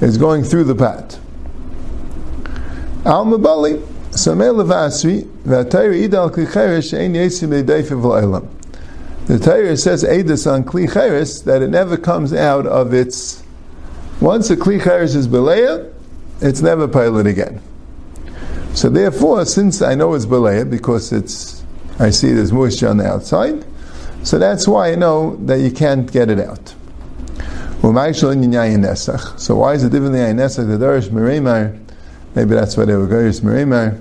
It's 0.00 0.16
going 0.16 0.44
through 0.44 0.64
the 0.64 0.76
pot. 0.76 1.18
Al 3.04 3.26
Mabali, 3.26 3.82
Idal 4.12 6.94
Ein 6.94 7.14
Yesim. 7.14 8.48
The 9.26 9.38
Torah 9.38 9.76
says 9.76 10.04
Edis 10.04 10.52
on 10.52 10.64
Kli 10.64 11.44
that 11.44 11.62
it 11.62 11.70
never 11.70 11.96
comes 11.96 12.32
out 12.32 12.66
of 12.66 12.94
its. 12.94 13.42
Once 14.20 14.50
a 14.50 14.56
Kli 14.56 15.02
is 15.02 15.26
Belea, 15.26 15.91
it's 16.42 16.60
never 16.60 16.88
pilot 16.88 17.26
again. 17.26 17.60
So 18.74 18.88
therefore, 18.88 19.44
since 19.44 19.82
I 19.82 19.94
know 19.94 20.14
it's 20.14 20.26
belaya 20.26 20.68
because 20.68 21.12
it's, 21.12 21.62
I 21.98 22.10
see 22.10 22.32
there's 22.32 22.52
moisture 22.52 22.88
on 22.88 22.96
the 22.96 23.06
outside, 23.06 23.64
so 24.22 24.38
that's 24.38 24.66
why 24.66 24.92
I 24.92 24.94
know 24.94 25.36
that 25.46 25.58
you 25.58 25.70
can't 25.70 26.10
get 26.10 26.30
it 26.30 26.40
out. 26.40 26.74
So 27.82 27.90
why 27.90 28.08
is 28.08 28.22
it 28.22 29.90
different 29.90 30.12
than 30.12 30.36
Nesach? 30.36 30.68
The 30.68 30.78
Darish 30.78 31.08
Meremar, 31.08 31.78
maybe 32.36 32.54
that's 32.54 32.76
why 32.76 32.84
they 32.84 32.94
were 32.94 33.08
Darish 33.08 33.40
Meremar. 33.40 33.98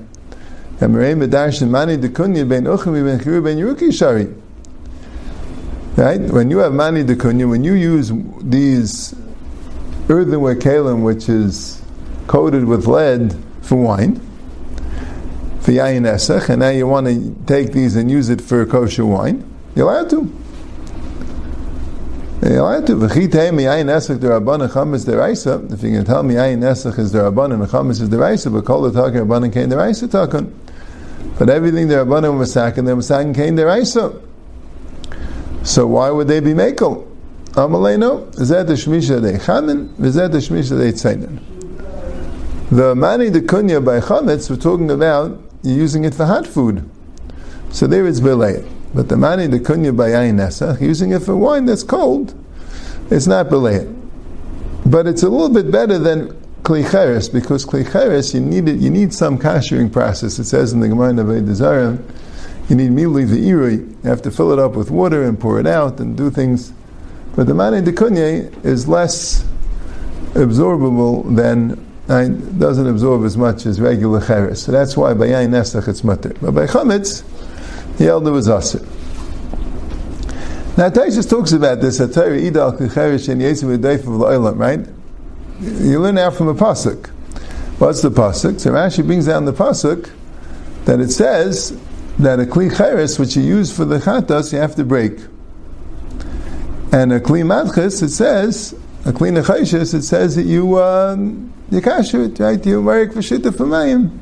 Right? 5.97 6.21
When 6.21 6.49
you 6.51 6.57
have 6.59 6.73
Mani 6.73 7.03
Dekunya, 7.03 7.49
when 7.49 7.63
you 7.63 7.73
use 7.73 8.11
these 8.41 9.15
earthenware 10.09 10.55
kalim, 10.55 11.03
which 11.03 11.27
is 11.27 11.80
coated 12.31 12.63
with 12.63 12.87
lead 12.87 13.35
for 13.61 13.75
wine, 13.75 14.15
for 15.59 15.73
yayin 15.73 16.03
esach, 16.03 16.47
and 16.47 16.61
now 16.61 16.69
you 16.69 16.87
want 16.87 17.05
to 17.05 17.35
take 17.45 17.73
these 17.73 17.97
and 17.97 18.09
use 18.09 18.29
it 18.29 18.39
for 18.39 18.65
kosher 18.65 19.05
wine, 19.05 19.43
you're 19.75 19.85
allowed 19.85 20.09
to. 20.09 20.33
You're 22.41 22.59
allowed 22.59 22.87
to. 22.87 23.03
If 23.03 23.17
you 23.17 23.27
can 23.27 23.31
tell 23.31 23.51
me 23.51 23.65
yayin 23.65 23.89
esach 23.89 24.11
is 24.11 24.19
the 24.21 24.29
rabban 24.29 24.61
and 24.61 24.71
chametz 24.71 24.93
is 24.93 25.03
the 28.09 28.17
raisa, 28.17 28.49
but 28.49 28.63
kol 28.63 28.89
the 28.89 29.03
taken 29.03 29.27
rabban 29.27 29.51
came 29.51 29.67
the 29.67 29.75
raisa 29.75 30.07
taken. 30.07 30.57
But 31.37 31.49
everything 31.49 31.89
the 31.89 31.95
rabban 31.95 32.37
was 32.37 32.53
sacking, 32.53 32.85
the 32.85 32.93
masakin 32.93 33.35
came 33.35 33.57
the 33.57 33.65
raisa. 33.65 34.21
So 35.63 35.85
why 35.85 36.09
would 36.09 36.29
they 36.29 36.39
be 36.39 36.53
makel? 36.53 37.05
Amalei 37.55 37.99
no. 37.99 38.31
Zed 38.31 38.67
the 38.67 38.75
shmisha 38.75 39.21
de 39.21 39.37
chamin, 39.37 39.89
v'zed 39.95 40.31
the 40.31 40.37
shmisha 40.37 40.77
de 40.77 40.93
tzainin. 40.93 41.60
The 42.71 42.95
mani 42.95 43.29
de 43.29 43.41
kunya 43.41 43.83
by 43.83 43.99
chametz, 43.99 44.49
we're 44.49 44.55
talking 44.55 44.89
about 44.91 45.37
using 45.61 46.05
it 46.05 46.15
for 46.15 46.25
hot 46.25 46.47
food. 46.47 46.89
So 47.69 47.85
there 47.85 48.07
is 48.07 48.21
belay. 48.21 48.65
But 48.93 49.09
the 49.09 49.17
mani 49.17 49.49
de 49.49 49.59
kunya 49.59 49.95
by 49.95 50.11
ayin 50.11 50.79
using 50.79 51.11
it 51.11 51.21
for 51.21 51.35
wine 51.35 51.65
that's 51.65 51.83
cold, 51.83 52.33
it's 53.09 53.27
not 53.27 53.49
belay. 53.49 53.93
But 54.85 55.05
it's 55.05 55.21
a 55.21 55.27
little 55.27 55.49
bit 55.49 55.69
better 55.69 55.99
than 55.99 56.29
klicheres 56.63 57.31
because 57.33 57.65
klicheres 57.65 58.33
you 58.33 58.39
need 58.39 58.69
it, 58.69 58.79
you 58.79 58.89
need 58.89 59.13
some 59.13 59.37
kashering 59.37 59.91
process. 59.91 60.39
It 60.39 60.45
says 60.45 60.71
in 60.71 60.79
the 60.79 60.87
Gemara 60.87 61.11
Navei 61.11 61.53
Zara, 61.53 61.99
you 62.69 62.77
need 62.77 62.87
immediately 62.87 63.25
the 63.25 63.49
irui. 63.49 63.79
You 64.01 64.09
have 64.09 64.21
to 64.21 64.31
fill 64.31 64.53
it 64.53 64.59
up 64.59 64.77
with 64.77 64.89
water 64.91 65.23
and 65.23 65.37
pour 65.37 65.59
it 65.59 65.67
out 65.67 65.99
and 65.99 66.15
do 66.15 66.31
things. 66.31 66.71
But 67.35 67.47
the 67.47 67.53
mani 67.53 67.81
de 67.81 67.91
kunya 67.91 68.63
is 68.63 68.87
less 68.87 69.43
absorbable 70.35 71.35
than 71.35 71.90
doesn't 72.59 72.87
absorb 72.87 73.23
as 73.23 73.37
much 73.37 73.65
as 73.65 73.79
regular 73.79 74.19
cheres. 74.25 74.63
So 74.63 74.71
that's 74.71 74.97
why 74.97 75.13
by 75.13 75.27
yain 75.27 75.49
nesach 75.49 75.87
it's 75.87 76.03
mutter. 76.03 76.33
But 76.41 76.51
by 76.51 76.65
chametz, 76.65 77.23
the 77.97 78.07
elder 78.07 78.31
was 78.31 78.47
asir. 78.47 78.79
Now 80.77 80.89
Taishas 80.89 81.29
talks 81.29 81.53
about 81.53 81.79
this 81.79 82.01
at 82.01 82.13
Torah 82.13 82.37
idal 82.37 82.77
cheres 82.93 83.29
and 83.29 83.41
yesim 83.41 83.77
v'deif 83.77 83.99
of 83.99 84.07
la'olam, 84.07 84.57
right? 84.57 84.85
You 85.61 85.99
learn 85.99 86.17
out 86.17 86.35
from 86.35 86.49
a 86.49 86.53
pasuk. 86.53 87.07
What's 87.79 88.01
the 88.01 88.11
pasuk? 88.11 88.59
So 88.59 88.71
Rashi 88.71 89.05
brings 89.05 89.27
down 89.27 89.45
the 89.45 89.53
pasuk 89.53 90.09
that 90.85 90.99
it 90.99 91.11
says 91.11 91.79
that 92.19 92.39
a 92.39 92.43
kli 92.43 92.75
cheres 92.75 93.19
which 93.19 93.37
you 93.37 93.43
use 93.43 93.75
for 93.75 93.85
the 93.85 93.99
chatas 93.99 94.51
you 94.51 94.59
have 94.59 94.75
to 94.75 94.83
break, 94.83 95.13
and 96.91 97.13
a 97.13 97.19
kli 97.21 97.43
madchis 97.45 98.03
it 98.03 98.09
says 98.09 98.73
a 99.05 99.13
kli 99.13 99.31
nechayshis 99.41 99.93
it 99.93 100.03
says 100.03 100.35
that 100.35 100.43
you. 100.43 100.77
Um, 100.77 101.53
you 101.71 101.81
kasher 101.81 102.25
it, 102.25 102.39
right? 102.39 102.63
You 102.65 102.81
marik 102.81 103.11
v'shita 103.11 103.49
f'mayim. 103.51 104.17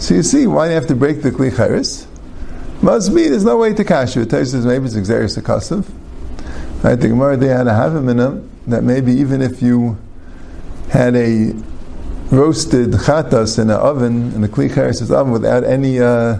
So 0.00 0.14
you 0.14 0.22
see, 0.22 0.46
why 0.46 0.66
do 0.66 0.70
you 0.70 0.74
have 0.80 0.88
to 0.88 0.96
break 0.96 1.22
the 1.22 1.30
kli 1.30 1.54
charis? 1.54 2.06
Must 2.80 3.14
be, 3.14 3.28
there's 3.28 3.44
no 3.44 3.58
way 3.58 3.74
to 3.74 3.84
kasher 3.84 4.22
it. 4.22 4.28
Taisa 4.28 4.64
maybe 4.64 4.86
it's 4.86 4.96
exeris 4.96 5.40
akasav. 5.40 5.86
I 6.84 6.96
think 6.96 7.12
Gemara 7.12 7.36
they 7.36 7.48
had 7.48 7.68
a 7.68 7.70
havamina 7.70 8.48
that 8.66 8.82
maybe 8.82 9.12
even 9.12 9.42
if 9.42 9.62
you 9.62 9.98
had 10.88 11.14
a 11.14 11.54
roasted 12.30 12.90
chatas 12.90 13.58
in 13.58 13.70
an 13.70 13.76
oven, 13.76 14.32
in 14.32 14.42
a 14.42 14.48
kli 14.48 14.74
charis 14.74 15.08
oven, 15.10 15.32
without 15.32 15.64
any 15.64 16.00
uh, 16.00 16.38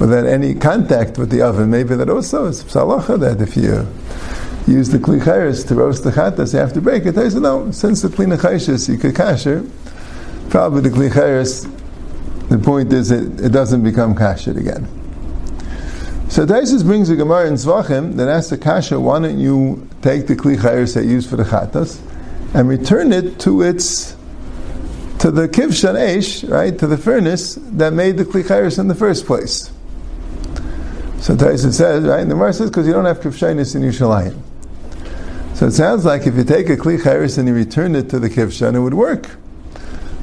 without 0.00 0.26
any 0.26 0.54
contact 0.54 1.18
with 1.18 1.30
the 1.30 1.42
oven, 1.42 1.70
maybe 1.70 1.94
that 1.94 2.08
also 2.08 2.46
is 2.46 2.64
psalacha 2.64 3.20
that 3.20 3.40
if 3.40 3.56
you 3.56 3.86
use 4.66 4.88
the 4.88 4.98
kli 4.98 5.68
to 5.68 5.74
roast 5.74 6.04
the 6.04 6.10
chatas, 6.10 6.52
you 6.52 6.58
have 6.58 6.72
to 6.72 6.80
break 6.80 7.04
it. 7.04 7.18
I 7.18 7.28
no, 7.38 7.70
since 7.70 8.02
the 8.02 8.08
kli 8.08 8.26
chayres 8.36 8.88
you 8.88 8.96
could 8.96 9.14
kasher, 9.14 9.68
probably 10.50 10.80
the 10.82 10.90
kli 10.90 11.70
the 12.48 12.58
point 12.58 12.92
is 12.92 13.10
it, 13.10 13.40
it 13.40 13.50
doesn't 13.50 13.82
become 13.82 14.14
kasher 14.14 14.56
again. 14.56 14.86
So 16.28 16.46
Taisus 16.46 16.84
brings 16.84 17.10
a 17.10 17.16
Gemara 17.16 17.46
in 17.46 17.54
Zvachim 17.54 18.16
that 18.16 18.28
asks 18.28 18.50
the 18.50 18.58
kasha, 18.58 18.98
why 18.98 19.20
don't 19.20 19.38
you 19.38 19.88
take 20.02 20.26
the 20.26 20.34
kli 20.34 20.60
that 20.94 21.04
you 21.04 21.10
use 21.10 21.28
for 21.28 21.36
the 21.36 21.44
chatas 21.44 22.00
and 22.54 22.68
return 22.68 23.12
it 23.12 23.38
to 23.40 23.62
its 23.62 24.16
to 25.18 25.30
the 25.30 25.48
kivshan 25.48 25.96
esh, 25.96 26.44
right, 26.44 26.78
to 26.78 26.86
the 26.86 26.98
furnace 26.98 27.54
that 27.72 27.92
made 27.92 28.16
the 28.16 28.24
kli 28.24 28.78
in 28.78 28.88
the 28.88 28.94
first 28.94 29.26
place. 29.26 29.70
So 31.20 31.34
Taisus 31.34 31.74
says, 31.74 32.04
right, 32.04 32.20
and 32.20 32.30
the 32.30 32.34
Gemara 32.34 32.52
says 32.52 32.70
because 32.70 32.86
you 32.86 32.92
don't 32.92 33.06
have 33.06 33.20
kivshanis 33.20 33.74
in 33.74 33.82
Yerushalayim. 33.82 34.38
So 35.54 35.66
it 35.66 35.72
sounds 35.72 36.04
like 36.04 36.26
if 36.26 36.34
you 36.34 36.42
take 36.42 36.68
a 36.68 36.76
kli 36.76 36.98
chayris 36.98 37.38
and 37.38 37.46
you 37.46 37.54
return 37.54 37.94
it 37.94 38.10
to 38.10 38.18
the 38.18 38.28
kivshan, 38.28 38.74
it 38.74 38.80
would 38.80 38.94
work. 38.94 39.30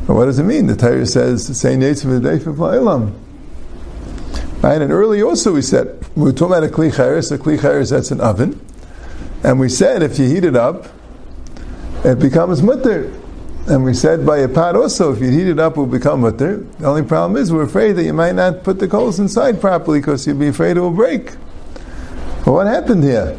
But 0.06 0.16
what 0.16 0.26
does 0.26 0.40
it 0.40 0.44
mean? 0.44 0.68
The 0.68 0.76
Torah 0.76 1.06
says, 1.06 1.46
"Say 1.58 1.78
v'deifav 1.78 3.14
Right, 4.62 4.82
and 4.82 4.92
earlier 4.92 5.26
also 5.26 5.54
we 5.54 5.62
said 5.62 6.06
we 6.18 6.24
were 6.24 6.34
talking 6.34 6.58
about 6.58 6.70
a 6.70 6.74
kli 6.74 6.94
chayris. 6.94 7.32
A 7.32 7.38
kli 7.38 7.58
chayris 7.58 7.92
that's 7.92 8.12
an 8.12 8.20
oven, 8.20 8.60
and 9.42 9.58
we 9.58 9.70
said 9.70 10.04
if 10.04 10.20
you 10.20 10.28
heat 10.28 10.44
it 10.44 10.58
up, 10.58 10.88
it 12.04 12.20
becomes 12.20 12.62
mutter. 12.62 13.10
And 13.68 13.86
we 13.86 13.94
said 13.94 14.26
by 14.26 14.40
a 14.40 14.50
pot 14.50 14.76
also, 14.76 15.14
if 15.14 15.22
you 15.22 15.30
heat 15.30 15.48
it 15.48 15.60
up, 15.60 15.74
it 15.74 15.78
will 15.78 15.86
become 15.86 16.22
mutter. 16.22 16.58
The 16.80 16.88
only 16.88 17.04
problem 17.04 17.42
is 17.42 17.54
we're 17.54 17.64
afraid 17.64 17.94
that 17.94 18.04
you 18.04 18.12
might 18.12 18.36
not 18.36 18.64
put 18.64 18.80
the 18.80 18.88
coals 18.88 19.18
inside 19.18 19.62
properly 19.62 20.00
because 20.00 20.28
you'll 20.28 20.38
be 20.38 20.48
afraid 20.50 20.76
it 20.76 20.82
will 20.82 20.92
break. 20.92 21.32
But 22.44 22.52
what 22.52 22.68
happened 22.68 23.04
here? 23.04 23.38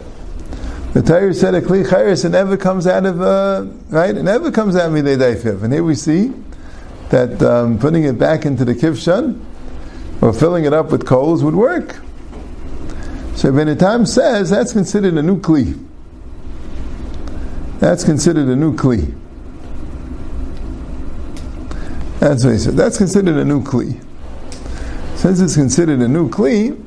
The 0.93 1.01
Torah 1.01 1.33
said 1.33 1.55
a 1.55 1.63
kli 1.63 1.87
chayris, 1.87 2.27
it 2.27 2.31
never 2.31 2.59
comes 2.59 2.87
out 2.87 3.07
of 3.07 3.23
uh, 3.23 3.65
right. 3.89 4.15
It 4.15 4.25
never 4.25 4.51
comes 4.51 4.77
out 4.77 4.89
of 4.89 4.93
midei 4.93 5.17
daifiv. 5.17 5.63
And 5.63 5.73
here 5.73 5.83
we 5.83 5.95
see 5.95 6.35
that 7.09 7.43
um, 7.43 7.79
putting 7.79 8.05
it 8.05 8.19
back 8.19 8.45
into 8.45 8.65
the 8.67 8.75
kivshan 8.75 9.43
or 10.21 10.35
filling 10.35 10.67
it 10.67 10.75
up 10.75 10.91
with 10.91 11.07
coals 11.07 11.43
would 11.43 11.55
work. 11.55 11.97
So 13.37 13.51
Benatam 13.51 14.07
says 14.07 14.51
that's 14.51 14.75
considered 14.75 15.15
a 15.15 15.23
new 15.23 15.41
kli. 15.41 15.83
That's 17.79 18.05
considered 18.05 18.49
a 18.49 18.57
new 18.57 18.77
kli. 18.77 19.19
That's 22.21 22.45
what 22.45 22.53
he 22.53 22.59
said. 22.59 22.75
That's 22.75 22.99
considered 22.99 23.37
a 23.37 23.45
new 23.47 23.63
kli. 23.63 23.99
Since 25.17 25.41
it's 25.41 25.55
considered 25.55 26.01
a 26.01 26.09
new 26.09 26.29
kli, 26.29 26.82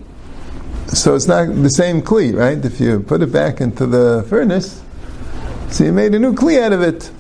so 0.88 1.16
it's 1.16 1.28
not 1.28 1.48
the 1.48 1.70
same 1.70 2.02
kli, 2.02 2.36
right? 2.36 2.64
If 2.64 2.80
you 2.80 3.00
put 3.00 3.22
it 3.22 3.32
back 3.32 3.62
into 3.62 3.86
the 3.86 4.26
furnace, 4.30 4.84
so 5.70 5.84
you 5.84 5.92
made 5.92 6.14
a 6.14 6.20
new 6.20 6.34
kli 6.34 6.62
out 6.62 6.74
of 6.74 6.82
it. 6.82 7.12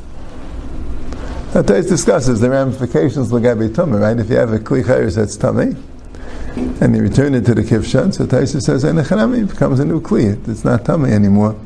That 1.53 1.67
Tais 1.67 1.87
discusses 1.87 2.41
the 2.41 2.49
ramifications 2.49 3.31
lagabi 3.31 3.69
tumah, 3.69 4.01
right? 4.01 4.19
If 4.19 4.29
you 4.29 4.35
have 4.35 4.53
a 4.53 4.59
kli 4.59 4.83
chayres 4.83 5.15
that's 5.15 5.37
tummy, 5.37 5.75
and 6.55 6.95
you 6.95 7.01
return 7.01 7.33
it 7.33 7.45
to 7.45 7.53
the 7.53 7.63
kivshan, 7.63 8.13
so 8.13 8.25
Taisa 8.25 8.61
says 8.61 8.83
enechanami 8.83 9.49
becomes 9.49 9.79
a 9.79 9.85
new 9.85 9.99
kli. 9.99 10.47
It's 10.47 10.63
not 10.63 10.85
tummy 10.85 11.11
anymore. 11.11 11.59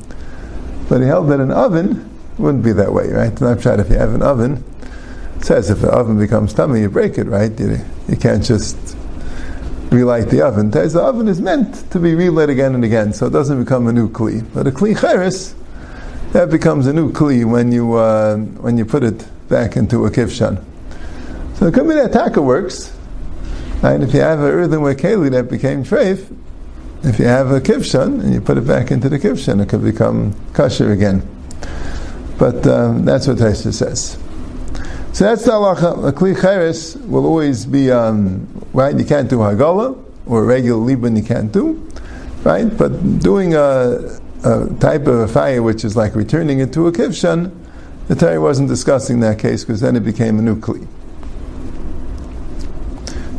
But 0.88 1.02
he 1.02 1.08
held 1.08 1.30
that 1.30 1.40
an 1.40 1.52
oven 1.52 2.10
wouldn't 2.40 2.64
be 2.64 2.72
that 2.72 2.92
way, 2.92 3.10
right? 3.10 3.40
Not 3.40 3.64
if 3.64 3.90
you 3.90 3.98
have 3.98 4.14
an 4.14 4.24
oven, 4.24 4.64
says 5.42 5.70
if 5.70 5.80
the 5.80 5.90
oven 5.90 6.18
becomes 6.18 6.54
tummy, 6.54 6.82
you 6.82 6.90
break 6.90 7.18
it, 7.18 7.28
right? 7.28 7.58
You, 7.60 7.78
you 8.08 8.16
can't 8.16 8.44
just 8.44 8.98
relight 9.92 10.30
the 10.30 10.42
oven. 10.42 10.70
The 10.72 11.02
oven 11.02 11.28
is 11.28 11.42
meant 11.42 11.90
to 11.92 12.00
be 12.00 12.16
relit 12.16 12.50
again 12.50 12.76
and 12.76 12.84
again, 12.84 13.14
so 13.14 13.28
it 13.28 13.32
doesn't 13.32 13.62
become 13.62 13.88
a 13.88 13.94
new 13.94 14.10
kli. 14.10 14.46
But 14.54 14.68
a 14.68 14.72
kli 14.72 15.00
cheres, 15.00 15.56
that 16.32 16.50
becomes 16.50 16.88
a 16.88 16.94
new 16.94 17.12
kli 17.12 17.46
when 17.46 17.72
you 17.72 17.94
uh, 17.94 18.38
when 18.38 18.78
you 18.78 18.86
put 18.86 19.04
it 19.04 19.28
back 19.50 19.76
into 19.76 20.06
a 20.06 20.12
kivshan. 20.12 20.64
So 21.56 21.68
it 21.68 21.74
could 21.74 21.88
be 21.88 21.96
that 21.96 22.14
taka 22.14 22.42
works. 22.42 22.96
Right? 23.82 24.02
If 24.02 24.14
you 24.14 24.20
have 24.20 24.40
an 24.40 24.46
earthenware 24.46 24.96
keli 24.96 25.32
that 25.32 25.50
became 25.50 25.84
treif, 25.84 26.36
if 27.04 27.18
you 27.18 27.26
have 27.26 27.52
a 27.52 27.62
kivshan 27.62 28.22
and 28.22 28.34
you 28.34 28.42
put 28.42 28.58
it 28.58 28.68
back 28.68 28.92
into 28.92 29.10
the 29.10 29.18
kivshan, 29.18 29.62
it 29.62 29.70
could 29.70 29.84
become 29.84 30.36
kosher 30.54 30.92
again. 30.92 31.28
But 32.38 32.66
um, 32.68 33.06
that's 33.06 33.28
what 33.28 33.38
Taisa 33.38 33.74
says. 33.74 34.18
So 35.20 35.26
that's 35.26 35.44
the 35.44 35.52
halacha. 35.52 36.08
A 36.08 36.14
kli 36.14 36.34
cheres 36.34 36.96
will 36.96 37.26
always 37.26 37.66
be 37.66 37.92
um, 37.92 38.48
right. 38.72 38.98
You 38.98 39.04
can't 39.04 39.30
do 39.30 39.40
hagala 39.40 40.02
or 40.26 40.46
regular 40.46 40.80
libun. 40.80 41.18
You 41.18 41.24
can't 41.24 41.52
do 41.52 41.86
right. 42.44 42.64
But 42.78 43.20
doing 43.20 43.54
a, 43.54 44.18
a, 44.46 44.74
type 44.80 45.08
of 45.08 45.20
a 45.20 45.28
fire 45.28 45.62
which 45.62 45.84
is 45.84 45.98
like 45.98 46.16
returning 46.16 46.62
it 46.62 46.72
to 46.72 46.88
a 46.88 46.94
kivshan, 46.94 47.52
the 48.08 48.16
Torah 48.16 48.40
wasn't 48.40 48.70
discussing 48.70 49.20
that 49.20 49.40
case 49.40 49.66
because 49.66 49.82
then 49.82 49.98
it 49.98 50.06
became 50.06 50.40
a 50.40 50.42
new 50.42 50.56
kli. 50.56 50.88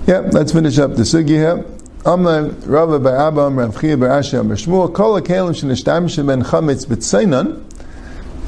Yeah, 0.07 0.19
let's 0.33 0.53
finish 0.53 0.79
up 0.79 0.97
the 0.97 1.05
sugi 1.05 1.29
here. 1.29 1.65
Amar 2.05 2.43
Rava 2.43 2.99
bar 2.99 3.29
Abba 3.29 3.49
Rav 3.49 3.81
Chia 3.81 3.97
bar 3.97 4.11
Ashi 4.11 4.39
Amar 4.39 4.57
Shmuel 4.57 4.93
Kol 4.93 5.19
HaKelim 5.19 5.59
Shenishtam 5.59 6.27
Ben 6.27 6.43
Chametz 6.43 6.85
B'Tzeinan 6.85 7.70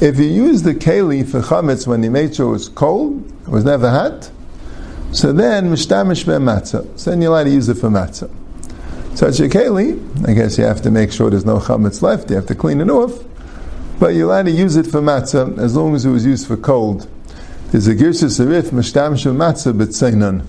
if 0.03 0.19
you 0.19 0.25
use 0.25 0.63
the 0.63 0.75
keli 0.75 1.25
for 1.25 1.41
chametz 1.43 1.87
when 1.87 2.03
sure 2.35 2.49
it 2.49 2.51
was 2.51 2.69
cold, 2.69 3.25
it 3.43 3.49
was 3.49 3.65
never 3.65 3.89
hot, 3.89 4.33
so 5.13 5.33
then 5.33 5.71
mishtamish 5.71 6.25
matzah. 6.25 6.99
So 6.99 7.11
then 7.11 7.23
you're 7.23 7.31
allowed 7.31 7.45
to 7.45 7.51
use 7.51 7.69
it 7.69 7.77
for 7.77 7.89
matzah. 7.89 8.29
Such 9.17 9.39
a 9.39 9.45
keli, 9.45 10.29
I 10.29 10.35
guess 10.35 10.59
you 10.59 10.65
have 10.65 10.83
to 10.83 10.91
make 10.91 11.13
sure 11.13 11.31
there's 11.31 11.45
no 11.45 11.61
chametz 11.61 12.03
left. 12.03 12.31
You 12.31 12.37
have 12.37 12.47
to 12.47 12.55
clean 12.57 12.81
it 12.81 12.91
off, 12.91 13.23
but 14.01 14.17
you're 14.17 14.25
allowed 14.25 14.47
to 14.47 14.51
use 14.51 14.75
it 14.75 14.89
for 14.89 15.01
matzah 15.01 15.57
as 15.59 15.77
long 15.77 15.95
as 15.95 16.05
it 16.05 16.11
was 16.11 16.27
used 16.27 16.49
for 16.49 16.57
cold. 16.57 17.09
There's 17.71 17.87
a 17.87 17.95
girsa 17.95 18.25
serif 18.25 18.71
mishtamish 18.71 19.33
matzah 19.33 19.73
b'tzeinan, 19.73 20.41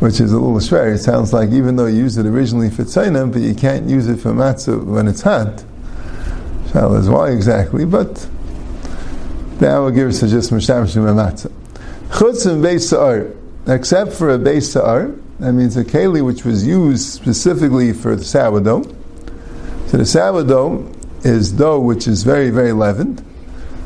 which 0.00 0.20
is 0.20 0.32
a 0.32 0.38
little 0.38 0.60
strange. 0.60 1.00
It 1.00 1.02
sounds 1.02 1.32
like 1.32 1.48
even 1.48 1.76
though 1.76 1.86
you 1.86 2.00
used 2.00 2.18
it 2.18 2.26
originally 2.26 2.68
for 2.68 2.82
tzeinan, 2.82 3.32
but 3.32 3.40
you 3.40 3.54
can't 3.54 3.88
use 3.88 4.06
it 4.06 4.20
for 4.20 4.32
matzah 4.32 4.84
when 4.84 5.08
it's 5.08 5.22
hot. 5.22 5.64
Shaila 6.70 7.00
is 7.00 7.08
why 7.08 7.30
exactly, 7.30 7.84
but 7.84 8.14
the 9.58 9.66
will 9.66 9.90
give 9.90 10.08
us 10.08 10.20
just 10.20 10.50
Mishamshim 10.50 11.02
Matzah. 11.14 11.50
Chutz 12.10 12.46
and 12.46 12.62
Beis 12.62 13.34
except 13.66 14.12
for 14.12 14.30
a 14.30 14.38
Beis 14.38 14.72
Sa'ar, 14.72 15.14
that 15.40 15.52
means 15.52 15.76
a 15.76 15.84
keli 15.84 16.24
which 16.24 16.44
was 16.44 16.66
used 16.66 17.08
specifically 17.08 17.92
for 17.92 18.16
the 18.16 18.24
sourdough. 18.24 18.82
So 19.86 19.96
the 19.96 20.04
sourdough 20.04 20.92
is 21.22 21.52
dough 21.52 21.80
which 21.80 22.06
is 22.06 22.22
very, 22.22 22.50
very 22.50 22.72
leavened, 22.72 23.20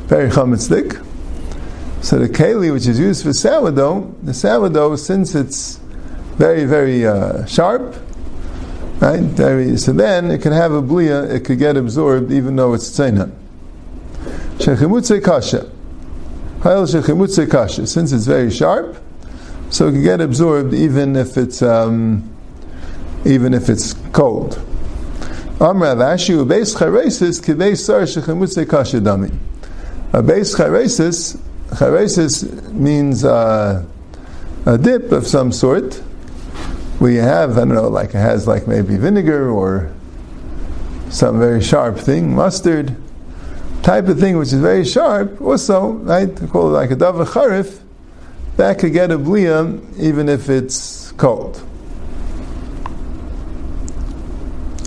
very 0.06 0.30
chametzik. 0.30 1.04
So 2.02 2.18
the 2.18 2.28
keli 2.28 2.72
which 2.72 2.86
is 2.86 2.98
used 2.98 3.22
for 3.22 3.32
sourdough, 3.32 4.14
the 4.22 4.34
sourdough, 4.34 4.96
since 4.96 5.34
it's 5.34 5.76
very, 6.36 6.64
very 6.64 7.06
uh, 7.06 7.44
sharp, 7.46 7.94
Right? 9.02 9.36
So 9.80 9.92
then 9.92 10.30
it 10.30 10.42
can 10.42 10.52
have 10.52 10.70
a 10.70 10.80
blia, 10.80 11.28
it 11.28 11.40
could 11.40 11.58
get 11.58 11.76
absorbed 11.76 12.30
even 12.30 12.54
though 12.54 12.72
it's 12.72 12.88
tzeinan. 12.88 13.32
Shechimutze 14.58 15.24
kasha. 15.24 15.68
Ha'il 16.60 16.86
shechimutze 16.86 17.50
kasha. 17.50 17.88
Since 17.88 18.12
it's 18.12 18.26
very 18.26 18.52
sharp, 18.52 18.96
so 19.70 19.88
it 19.88 19.92
can 19.92 20.04
get 20.04 20.20
absorbed 20.20 20.72
even 20.72 21.16
if 21.16 21.36
it's 21.36 21.62
um, 21.62 22.30
even 23.24 23.54
if 23.54 23.68
it's 23.68 23.94
cold. 24.12 24.52
Amrav 25.58 25.98
Ashi 25.98 26.36
ubeis 26.36 26.76
charesis 26.76 27.44
kibei 27.44 27.76
sar 27.76 28.02
shechimutze 28.02 28.68
kasha 28.68 29.00
dami. 29.00 29.34
A 30.12 30.22
base 30.22 30.54
charesis, 30.54 31.36
charesis 31.70 32.72
means 32.72 33.24
uh, 33.24 33.84
a 34.64 34.78
dip 34.78 35.10
of 35.10 35.26
some 35.26 35.50
sort 35.50 36.00
you 37.10 37.20
have, 37.20 37.56
I 37.56 37.60
don't 37.60 37.70
know, 37.70 37.88
like 37.88 38.10
it 38.10 38.18
has 38.18 38.46
like 38.46 38.66
maybe 38.68 38.96
vinegar 38.96 39.50
or 39.50 39.92
some 41.10 41.38
very 41.38 41.62
sharp 41.62 41.98
thing, 41.98 42.34
mustard 42.34 42.96
type 43.82 44.06
of 44.08 44.20
thing 44.20 44.38
which 44.38 44.52
is 44.52 44.60
very 44.60 44.84
sharp, 44.84 45.40
also, 45.40 45.92
right, 45.92 46.40
we 46.40 46.46
call 46.46 46.68
it 46.68 46.72
like 46.72 46.90
a 46.90 46.96
dava 46.96 47.26
charif, 47.26 47.80
that 48.56 48.78
could 48.78 48.92
get 48.92 49.10
a 49.10 49.18
blia 49.18 49.80
even 49.98 50.28
if 50.28 50.48
it's 50.48 51.12
cold. 51.12 51.62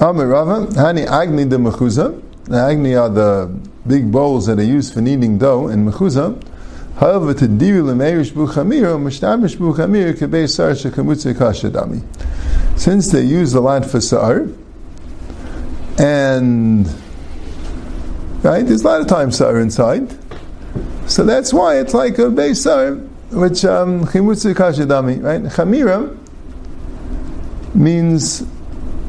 Amir 0.01 0.27
Rava, 0.27 0.67
Hani 0.73 1.07
Agni 1.07 1.45
de 1.45 1.57
Mechuza. 1.57 2.21
The 2.43 2.57
Agni 2.57 2.95
are 2.95 3.09
the 3.09 3.59
big 3.87 4.11
bowls 4.11 4.45
that 4.47 4.59
are 4.59 4.63
used 4.63 4.93
for 4.93 5.01
kneading 5.01 5.37
dough 5.37 5.69
in 5.69 5.85
Mechuza. 5.85 6.39
However, 6.97 7.33
to 7.33 7.47
diru 7.47 7.83
lemeirish 7.83 8.31
buchamir, 8.31 8.97
mishtamish 8.97 9.57
buchamir 9.57 10.13
kebei 10.13 10.49
sar 10.49 10.71
shekamutze 10.71 11.33
kashadami. 11.33 12.01
Since 12.77 13.11
they 13.11 13.23
use 13.23 13.51
the 13.51 13.61
lot 13.61 13.85
for 13.85 13.99
sar, 13.99 14.47
and 15.97 16.87
right, 18.43 18.65
there's 18.65 18.83
a 18.83 18.87
lot 18.87 19.01
of 19.01 19.07
times 19.07 19.37
sar 19.37 19.59
inside, 19.59 20.15
so 21.07 21.23
that's 21.23 21.53
why 21.53 21.79
it's 21.79 21.93
like 21.93 22.17
a 22.17 22.23
beisar, 22.23 23.07
which 23.31 23.63
um, 23.65 24.05
kashadami, 24.05 25.21
right? 25.21 25.43
Chamira 25.43 26.17
means 27.75 28.43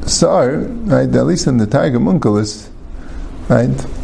sar, 0.05 0.57
right? 0.57 1.13
At 1.13 1.25
least 1.25 1.47
in 1.47 1.57
the 1.57 1.65
Targum 1.65 2.05
Onkelos, 2.05 2.69
right? 3.49 3.96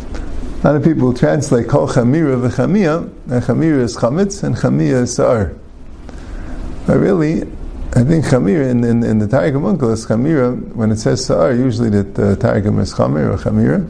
A 0.64 0.68
lot 0.68 0.76
of 0.78 0.84
people 0.86 1.14
translate 1.14 1.68
kol 1.68 1.90
chamira 1.90 2.40
v'chamia, 2.40 3.02
and 3.30 3.44
chamira 3.44 3.82
is 3.82 3.98
chametz, 3.98 4.44
and 4.44 4.56
chamia 4.56 5.02
is 5.02 5.14
sa'ar. 5.14 5.54
But 6.88 7.00
really, 7.00 7.42
I 7.96 8.06
think 8.06 8.24
chamira 8.24 8.70
in, 8.70 8.82
in, 8.86 9.04
in 9.04 9.20
the 9.20 9.28
Targum 9.28 9.66
Uncle 9.66 9.92
is 9.92 10.06
chamira, 10.06 10.58
when 10.74 10.90
it 10.90 11.00
says 11.00 11.26
sa'ar, 11.26 11.54
usually 11.54 11.90
that 11.90 12.16
the 12.16 12.38
Targum 12.38 12.80
is 12.80 12.94
chamir 12.94 13.34
or 13.34 13.38
chamira, 13.38 13.86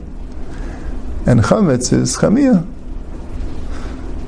and 1.28 1.42
chametz 1.42 1.94
is 1.94 2.18
chamia. 2.18 2.66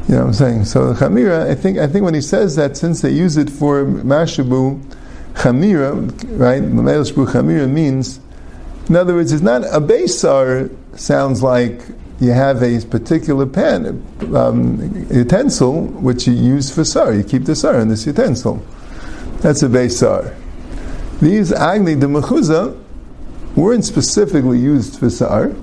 You 0.08 0.14
know 0.14 0.20
what 0.20 0.28
I'm 0.28 0.34
saying? 0.34 0.66
So 0.66 0.94
chamira, 0.94 1.50
I 1.50 1.56
think, 1.56 1.80
I 1.80 1.88
think 1.88 2.06
when 2.06 2.14
he 2.14 2.22
says 2.22 2.56
that, 2.58 2.78
since 2.78 3.02
they 3.02 3.10
use 3.10 3.38
it 3.38 3.50
for 3.50 3.86
mashabu, 3.86 4.80
chamira, 5.34 6.40
right? 6.40 6.62
Lamel 6.62 7.04
chamira 7.26 7.68
means, 7.68 8.20
in 8.88 8.96
other 8.96 9.16
words, 9.16 9.32
it's 9.32 9.42
not 9.42 9.64
a 9.64 9.82
basar 9.82 10.70
sounds 10.96 11.42
like 11.42 11.82
you 12.20 12.32
have 12.32 12.64
a 12.64 12.80
particular 12.86 13.46
pan, 13.46 14.06
um, 14.34 15.08
utensil 15.12 15.82
which 15.88 16.28
you 16.28 16.34
use 16.34 16.74
for 16.74 16.84
sar. 16.84 17.14
You 17.14 17.24
keep 17.24 17.46
the 17.46 17.56
sar 17.56 17.80
in 17.80 17.90
this 17.90 18.06
utensil. 18.06 18.66
That's 19.42 19.64
a 19.64 19.70
base 19.70 20.00
sar. 20.00 20.36
These 21.22 21.52
agni 21.52 21.96
de 21.96 22.08
mechuza 22.08 22.82
weren't 23.56 23.86
specifically 23.86 24.60
used 24.60 25.00
for 25.00 25.10
sar, 25.10 25.54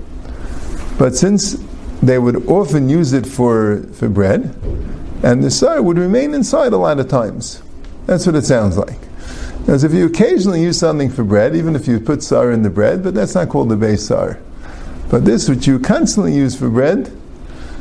but 0.98 1.14
since 1.14 1.56
they 2.02 2.18
would 2.18 2.48
often 2.48 2.88
use 2.88 3.12
it 3.12 3.26
for, 3.26 3.82
for 3.94 4.08
bread, 4.08 4.54
and 5.22 5.42
the 5.42 5.50
sar 5.50 5.80
would 5.80 5.98
remain 5.98 6.34
inside 6.34 6.72
a 6.72 6.76
lot 6.76 6.98
of 6.98 7.08
times. 7.08 7.62
That's 8.06 8.26
what 8.26 8.34
it 8.34 8.44
sounds 8.44 8.76
like. 8.76 8.98
As 9.68 9.84
if 9.84 9.92
you 9.92 10.06
occasionally 10.06 10.60
use 10.60 10.78
something 10.78 11.08
for 11.08 11.22
bread, 11.22 11.54
even 11.54 11.76
if 11.76 11.86
you 11.86 12.00
put 12.00 12.22
sar 12.22 12.50
in 12.50 12.62
the 12.62 12.70
bread, 12.70 13.04
but 13.04 13.14
that's 13.14 13.34
not 13.34 13.48
called 13.48 13.68
the 13.68 13.76
base 13.76 14.04
sar. 14.04 14.40
But 15.12 15.26
this, 15.26 15.46
which 15.46 15.66
you 15.66 15.78
constantly 15.78 16.34
use 16.34 16.56
for 16.56 16.70
bread, 16.70 17.12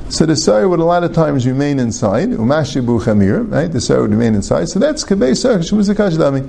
So 0.09 0.25
the 0.25 0.35
sar 0.35 0.67
would 0.67 0.81
a 0.81 0.83
lot 0.83 1.05
of 1.05 1.13
times 1.13 1.47
remain 1.47 1.79
inside. 1.79 2.31
Umashibu 2.31 3.01
chamir, 3.01 3.49
right? 3.49 3.71
The 3.71 3.79
sar 3.79 4.01
would 4.01 4.11
remain 4.11 4.35
inside. 4.35 4.67
So 4.67 4.77
that's 4.77 5.05
kabei 5.05 5.37
sar 5.37 5.59
shmuzikash 5.59 6.17
dami. 6.17 6.41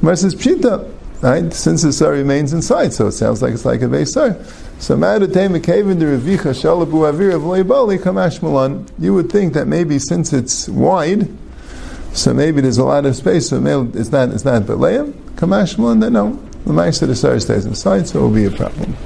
Pshita, 0.00 0.92
right? 1.22 1.54
Since 1.54 1.82
the 1.82 1.92
sar 1.92 2.10
remains 2.10 2.52
inside, 2.52 2.92
so 2.92 3.06
it 3.06 3.12
sounds 3.12 3.42
like 3.42 3.54
it's 3.54 3.64
like 3.64 3.82
a 3.82 3.88
base 3.88 4.14
sar. 4.14 4.36
So 4.80 4.96
ma'adatei 4.96 5.56
mekavin 5.56 6.00
the 6.00 6.06
revicha 6.06 6.50
shalabu 6.50 7.08
avir 7.08 7.36
of 7.36 7.42
leibali 7.42 8.00
kamash 8.00 8.42
malan. 8.42 8.88
You 8.98 9.14
would 9.14 9.30
think 9.30 9.54
that 9.54 9.68
maybe 9.68 10.00
since 10.00 10.32
it's 10.32 10.68
wide, 10.68 11.28
so 12.12 12.34
maybe 12.34 12.60
there's 12.60 12.78
a 12.78 12.84
lot 12.84 13.06
of 13.06 13.14
space. 13.14 13.50
So 13.50 13.64
it's 13.94 14.10
not 14.10 14.30
it's 14.30 14.44
not 14.44 14.62
beleim 14.64 15.12
kamash 15.36 15.78
malan. 15.78 16.00
That 16.00 16.10
no, 16.10 16.32
the 16.64 16.72
ma'aser 16.72 17.06
the 17.06 17.14
sar 17.14 17.38
stays 17.38 17.64
inside, 17.64 18.08
so 18.08 18.18
it 18.18 18.22
will 18.22 18.34
be 18.34 18.46
a 18.46 18.50
problem. 18.50 18.96